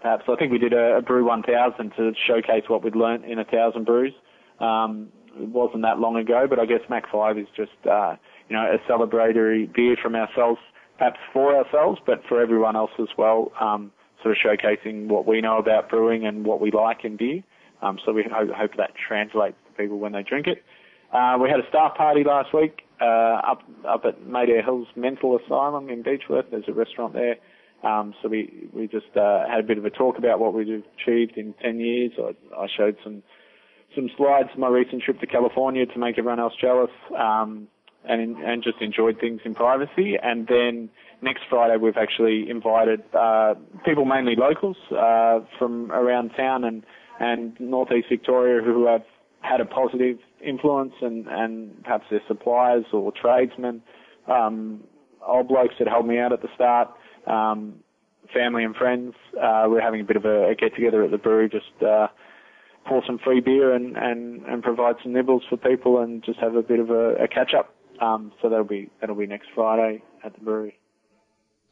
[0.00, 3.38] Perhaps I think we did a, a brew 1000 to showcase what we'd learnt in
[3.38, 4.12] a thousand brews.
[4.58, 8.16] Um, it wasn't that long ago, but I guess Mac 5 is just, uh,
[8.48, 10.60] you know, a celebratory beer from ourselves,
[10.98, 15.40] perhaps for ourselves, but for everyone else as well, um, sort of showcasing what we
[15.40, 17.42] know about brewing and what we like in beer.
[17.80, 20.62] Um, so we hope, hope that translates to people when they drink it.
[21.12, 25.88] Uh, we had a staff party last week up up at Mayday Hills Mental Asylum
[25.88, 26.50] in Beechworth.
[26.50, 27.36] There's a restaurant there.
[27.82, 30.84] Um, so we we just uh, had a bit of a talk about what we've
[30.98, 32.12] achieved in 10 years.
[32.18, 33.22] I, I showed some
[33.94, 37.68] some slides from my recent trip to California to make everyone else jealous, um,
[38.04, 40.16] and and just enjoyed things in privacy.
[40.22, 40.90] And then
[41.22, 46.84] next Friday we've actually invited uh, people, mainly locals, uh, from around town and
[47.18, 49.04] and northeast Victoria who have
[49.40, 53.82] had a positive influence, and and perhaps their suppliers or tradesmen,
[54.26, 54.84] um,
[55.26, 56.90] old blokes that helped me out at the start.
[57.26, 57.82] Um,
[58.32, 59.14] family and friends.
[59.40, 62.08] Uh, we're having a bit of a, a get together at the brewery, just uh,
[62.86, 66.54] pour some free beer and, and, and provide some nibbles for people and just have
[66.54, 67.74] a bit of a, a catch up.
[68.00, 70.78] Um, so that'll be that'll be next Friday at the brewery.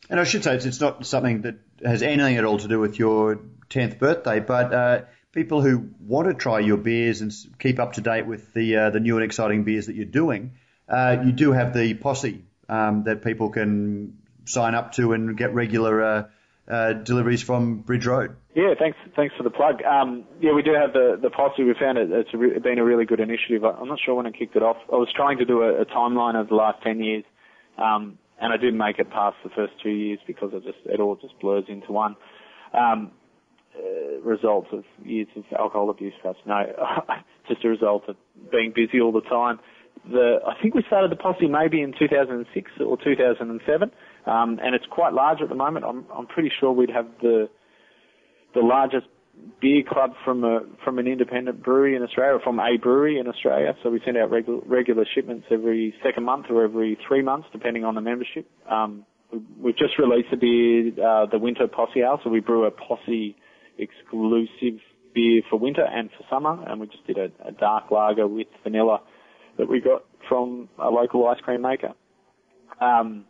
[0.09, 2.79] And I should say it's, it's not something that has anything at all to do
[2.79, 5.03] with your 10th birthday, but uh,
[5.33, 8.91] people who want to try your beers and keep up to date with the uh,
[8.91, 10.53] the new and exciting beers that you're doing,
[10.89, 15.55] uh, you do have the posse um, that people can sign up to and get
[15.55, 16.25] regular uh,
[16.69, 18.37] uh, deliveries from Bridge Road.
[18.55, 18.99] Yeah, thanks.
[19.15, 19.83] Thanks for the plug.
[19.85, 21.63] Um, yeah, we do have the the posse.
[21.63, 23.65] We found it, it's re- been a really good initiative.
[23.65, 24.77] I'm not sure when I kicked it off.
[24.93, 27.25] I was trying to do a, a timeline of the last ten years,
[27.79, 30.99] um, and I didn't make it past the first two years because it just it
[30.99, 32.17] all just blurs into one.
[32.75, 33.13] Um,
[33.77, 36.41] uh, result of years of alcohol abuse, perhaps.
[36.47, 36.63] No,
[37.49, 38.17] just a result of
[38.51, 39.59] being busy all the time.
[40.11, 43.91] The I think we started the posse maybe in 2006 or 2007,
[44.27, 45.85] um, and it's quite large at the moment.
[45.85, 47.49] I'm I'm pretty sure we'd have the
[48.55, 49.07] the largest
[49.61, 53.27] beer club from a from an independent brewery in Australia, or from a brewery in
[53.27, 53.75] Australia.
[53.83, 57.85] So we send out regular regular shipments every second month or every three months, depending
[57.85, 58.49] on the membership.
[58.71, 62.21] Um, we, we've just released a beer, uh, the Winter Posse Ale.
[62.25, 63.37] So we brew a Posse
[63.79, 64.81] exclusive
[65.15, 68.47] beer for winter and for summer, and we just did a, a dark lager with
[68.63, 69.01] vanilla
[69.59, 71.93] that we got from a local ice cream maker.
[72.81, 73.25] Um,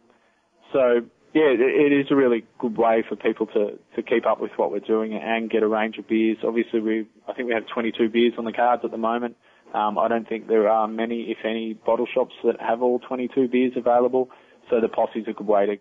[0.73, 1.01] so
[1.33, 4.73] yeah, it is a really good way for people to, to keep up with what
[4.73, 6.39] we're doing and get a range of beers.
[6.45, 9.37] Obviously, we I think we have 22 beers on the cards at the moment.
[9.73, 13.47] Um, I don't think there are many, if any, bottle shops that have all 22
[13.49, 14.31] beers available.
[14.69, 15.77] so the posse is a good way to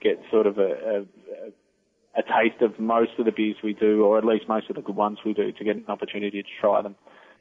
[0.00, 1.50] get sort of a, a, a
[2.22, 4.96] taste of most of the beers we do, or at least most of the good
[4.96, 6.96] ones we do, to get an opportunity to try them.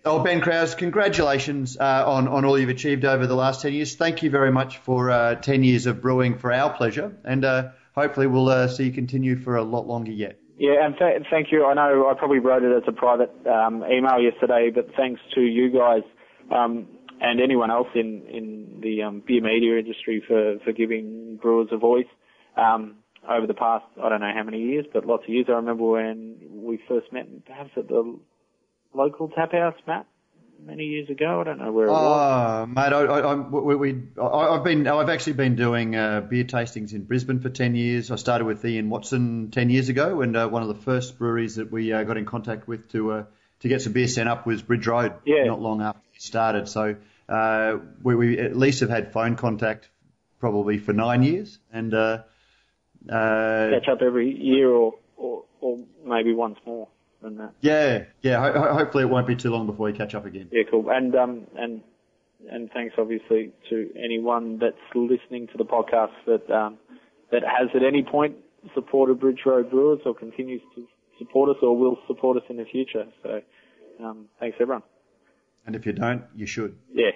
[0.06, 3.96] Oh, Ben Kraus, congratulations uh, on, on all you've achieved over the last 10 years.
[3.96, 7.70] Thank you very much for uh, 10 years of brewing for our pleasure, and uh,
[7.96, 10.38] hopefully we'll uh, see you continue for a lot longer yet.
[10.58, 11.66] Yeah, and th- thank you.
[11.66, 15.42] I know I probably wrote it as a private um, email yesterday, but thanks to
[15.42, 16.04] you guys
[16.52, 16.88] um,
[17.22, 21.78] and anyone else in, in the um, beer media industry for, for giving brewers a
[21.78, 22.08] voice.
[22.58, 22.98] Um,
[23.30, 25.46] over the past, I don't know how many years, but lots of years.
[25.50, 28.20] I remember when we first met, perhaps at the
[28.94, 30.06] local tap house, Matt,
[30.66, 31.42] many years ago.
[31.42, 32.64] I don't know where it was.
[32.64, 36.22] Oh, mate, I, I, I'm- we, we, I, I've been, I've actually been doing uh,
[36.22, 38.12] beer tastings in Brisbane for 10 years.
[38.12, 41.56] I started with Ian Watson 10 years ago, and uh, one of the first breweries
[41.56, 43.24] that we uh, got in contact with to uh,
[43.62, 45.14] to get some beer sent up was Bridge Road.
[45.26, 45.46] Yeah.
[45.46, 46.98] Not long after we started, so
[47.30, 49.90] uh, we, we at least have had phone contact
[50.40, 51.94] probably for nine years, and
[53.10, 56.88] uh, Catch up every year or, or, or maybe once more
[57.22, 57.52] than that.
[57.62, 58.40] yeah, yeah.
[58.40, 60.50] Ho- ho- hopefully, it won't be too long before we catch up again.
[60.52, 60.90] Yeah, cool.
[60.90, 61.82] And um and
[62.52, 66.78] and thanks obviously to anyone that's listening to the podcast that um
[67.32, 68.36] that has at any point
[68.74, 70.86] supported Bridge Road Brewers or continues to
[71.20, 73.06] support us or will support us in the future.
[73.22, 73.42] So
[74.04, 74.84] um thanks everyone.
[75.66, 76.76] And if you don't, you should.
[76.94, 77.12] Yeah.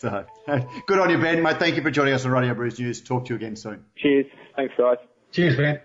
[0.00, 0.24] So,
[0.86, 1.58] good on you, Ben, mate.
[1.58, 3.02] Thank you for joining us on Radio Brews News.
[3.02, 3.84] Talk to you again soon.
[3.96, 4.24] Cheers.
[4.56, 4.96] Thanks guys.
[5.30, 5.80] Cheers, man.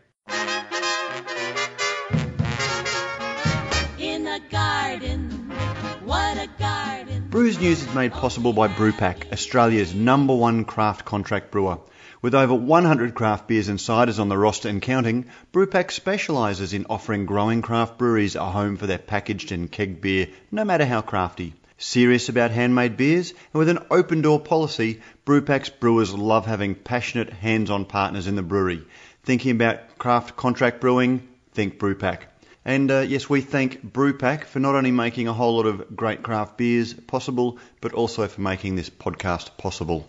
[4.00, 5.52] in a garden.
[6.06, 7.28] What a garden.
[7.28, 11.80] Brews News is made possible by Brewpack, Australia's number one craft contract brewer.
[12.22, 16.86] With over 100 craft beers and ciders on the roster and counting, Brewpack specialises in
[16.90, 21.02] offering growing craft breweries a home for their packaged and keg beer, no matter how
[21.02, 21.54] crafty.
[21.78, 27.32] Serious about handmade beers, and with an open door policy, Brewpack's brewers love having passionate,
[27.32, 28.84] hands-on partners in the brewery.
[29.24, 31.28] Thinking about craft contract brewing?
[31.52, 32.20] Think Brewpack.
[32.64, 36.24] And uh, yes, we thank Brewpack for not only making a whole lot of great
[36.24, 40.08] craft beers possible, but also for making this podcast possible.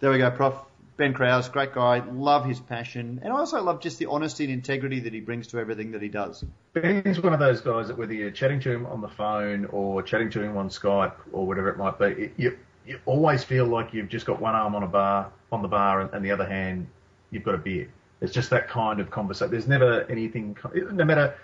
[0.00, 0.71] There we go, Prof.
[0.96, 4.52] Ben Kraus, great guy, love his passion, and I also love just the honesty and
[4.52, 6.44] integrity that he brings to everything that he does.
[6.74, 10.02] Ben's one of those guys that whether you're chatting to him on the phone or
[10.02, 13.64] chatting to him on Skype or whatever it might be, it, you you always feel
[13.66, 16.30] like you've just got one arm on a bar on the bar and, and the
[16.30, 16.86] other hand
[17.30, 17.88] you've got a beer.
[18.20, 19.50] It's just that kind of conversation.
[19.50, 21.34] There's never anything, no matter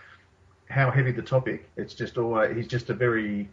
[0.68, 1.68] how heavy the topic.
[1.76, 3.48] It's just always he's just a very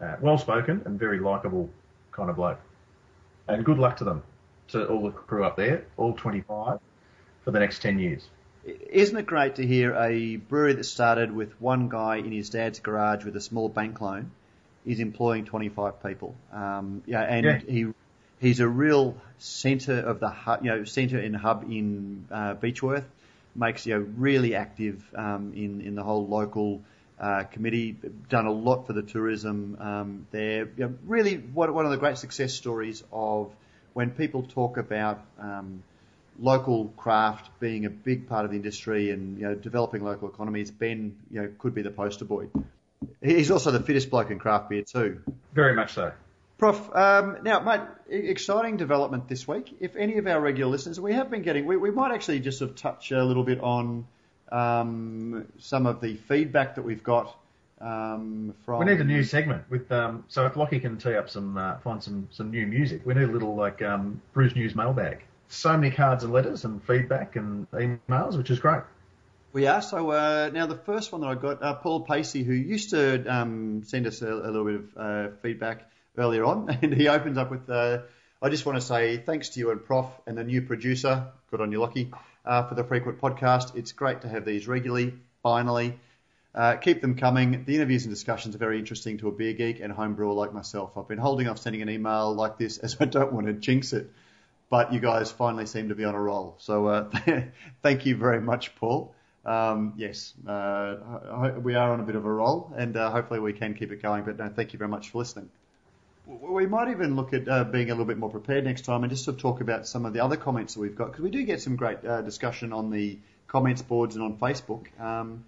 [0.00, 1.68] uh, well spoken and very likable
[2.10, 2.60] kind of bloke.
[3.48, 4.22] And good luck to them,
[4.72, 6.78] to all the crew up there, all 25
[7.44, 8.22] for the next 10 years.
[8.64, 12.78] Isn't it great to hear a brewery that started with one guy in his dad's
[12.80, 14.30] garage with a small bank loan
[14.86, 16.34] is employing 25 people?
[16.52, 17.58] Um, yeah, and Yeah.
[17.58, 17.86] he
[18.40, 23.04] he's a real centre of the you know, centre and hub in uh, Beechworth.
[23.54, 26.80] Makes you know really active um, in in the whole local
[27.20, 27.96] uh, committee.
[28.28, 30.68] Done a lot for the tourism um, there.
[30.76, 33.52] You know, really, one of the great success stories of
[33.94, 35.82] when people talk about um,
[36.38, 40.70] local craft being a big part of the industry and you know developing local economies.
[40.70, 42.48] Ben, you know, could be the poster boy.
[43.20, 45.20] He's also the fittest bloke in craft beer too.
[45.52, 46.12] Very much so.
[46.58, 49.76] Prof, um, now, mate, exciting development this week.
[49.80, 52.60] If any of our regular listeners, we have been getting, we, we might actually just
[52.60, 54.06] sort of touch a little bit on
[54.52, 57.36] um, some of the feedback that we've got
[57.82, 58.78] um, from.
[58.78, 61.78] We need a new segment with um, so if Lockie can tee up some uh,
[61.78, 65.24] find some some new music, we need a little like um, Brews News mailbag.
[65.48, 68.82] So many cards and letters and feedback and emails, which is great.
[69.52, 69.82] We are.
[69.82, 73.22] So uh, now the first one that I got, uh, Paul Pacey, who used to
[73.26, 77.36] um, send us a, a little bit of uh, feedback earlier on, and he opens
[77.36, 77.98] up with, uh,
[78.40, 81.60] I just want to say thanks to you and Prof and the new producer, good
[81.60, 82.10] on you, Lockie,
[82.46, 83.76] uh, for the frequent podcast.
[83.76, 85.12] It's great to have these regularly,
[85.42, 85.98] finally.
[86.54, 87.64] Uh, keep them coming.
[87.64, 90.52] The interviews and discussions are very interesting to a beer geek and home brewer like
[90.52, 90.92] myself.
[90.96, 93.94] I've been holding off sending an email like this as I don't want to jinx
[93.94, 94.10] it,
[94.68, 96.56] but you guys finally seem to be on a roll.
[96.58, 97.10] So uh,
[97.82, 99.14] thank you very much, Paul.
[99.46, 103.54] Um, yes, uh, we are on a bit of a roll, and uh, hopefully we
[103.54, 104.24] can keep it going.
[104.24, 105.48] But no, thank you very much for listening.
[106.26, 109.10] We might even look at uh, being a little bit more prepared next time and
[109.10, 111.30] just sort of talk about some of the other comments that we've got because we
[111.30, 114.86] do get some great uh, discussion on the comments boards and on Facebook.
[115.00, 115.44] Um,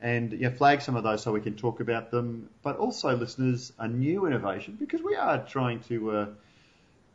[0.00, 2.50] and yeah, flag some of those so we can talk about them.
[2.62, 6.26] But also, listeners, a new innovation because we are trying to uh,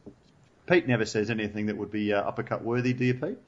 [0.67, 3.39] Pete never says anything that would be uh, uppercut worthy, do you, Pete?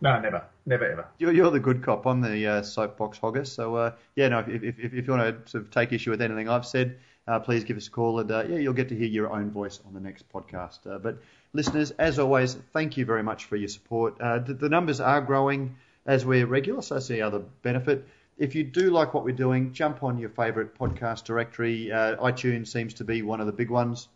[0.00, 1.06] No, never, never ever.
[1.18, 2.06] You're, you're the good cop.
[2.06, 3.46] I'm the uh, soapbox hogger.
[3.46, 4.40] So uh, yeah, no.
[4.40, 6.98] If, if, if, if you want to sort of take issue with anything I've said,
[7.28, 9.50] uh, please give us a call, and uh, yeah, you'll get to hear your own
[9.50, 10.86] voice on the next podcast.
[10.86, 11.18] Uh, but
[11.52, 14.20] listeners, as always, thank you very much for your support.
[14.20, 15.76] Uh, the, the numbers are growing
[16.06, 18.06] as we're regular, so the other benefit.
[18.38, 21.92] If you do like what we're doing, jump on your favourite podcast directory.
[21.92, 24.08] Uh, iTunes seems to be one of the big ones.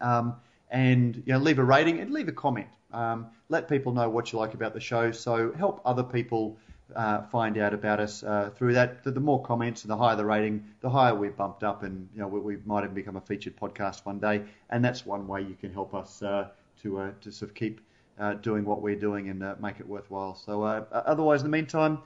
[0.00, 0.36] Um,
[0.70, 2.68] and you know, leave a rating and leave a comment.
[2.92, 5.12] Um, let people know what you like about the show.
[5.12, 6.58] So help other people
[6.94, 9.02] uh, find out about us uh, through that.
[9.02, 12.08] The, the, more comments and the higher the rating, the higher we're bumped up, and
[12.14, 14.42] you know we, we might even become a featured podcast one day.
[14.70, 16.48] And that's one way you can help us uh,
[16.82, 17.80] to uh, to sort of keep
[18.18, 20.34] uh, doing what we're doing and uh, make it worthwhile.
[20.34, 21.98] So otherwise, in the meantime,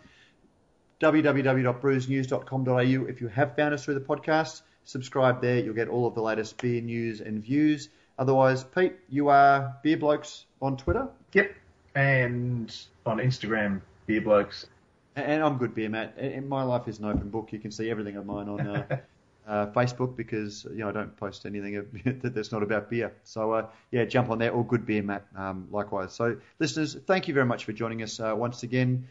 [1.01, 3.09] www.brewsnews.com.au.
[3.09, 5.59] If you have found us through the podcast, subscribe there.
[5.59, 7.89] You'll get all of the latest beer news and views.
[8.19, 11.09] Otherwise, Pete, you are Beer Blokes on Twitter.
[11.33, 11.55] Yep.
[11.95, 12.77] And
[13.07, 13.81] on Instagram,
[14.11, 14.67] Beer Blokes.
[15.15, 16.17] And I'm good beer, Matt.
[16.19, 17.53] And my life is an open book.
[17.53, 18.99] You can see everything of mine on uh,
[19.47, 21.87] uh, Facebook because you know I don't post anything
[22.25, 23.13] that's not about beer.
[23.23, 24.51] So uh, yeah, jump on there.
[24.51, 25.27] Or good beer, Matt.
[25.37, 26.13] Um, likewise.
[26.13, 29.07] So listeners, thank you very much for joining us uh, once again.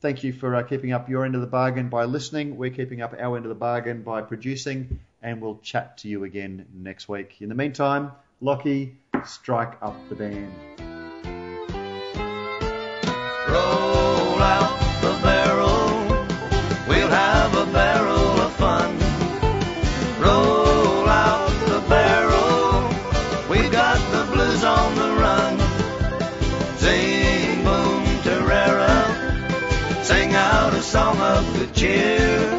[0.00, 2.56] Thank you for uh, keeping up your end of the bargain by listening.
[2.56, 6.24] We're keeping up our end of the bargain by producing, and we'll chat to you
[6.24, 7.36] again next week.
[7.40, 8.96] In the meantime, Lockie,
[9.26, 10.87] strike up the band.
[15.00, 16.26] The barrel,
[16.88, 18.98] we'll have a barrel of fun.
[20.20, 25.58] Roll out the barrel, We've got the blues on the run.
[26.76, 32.50] Sing boom terrera, sing out a song of good cheer.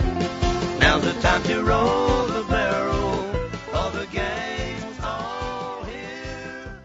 [0.79, 3.35] Now's the time to roll the barrel,
[3.73, 6.81] all the gang's all here.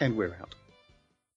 [0.00, 0.45] And we're out.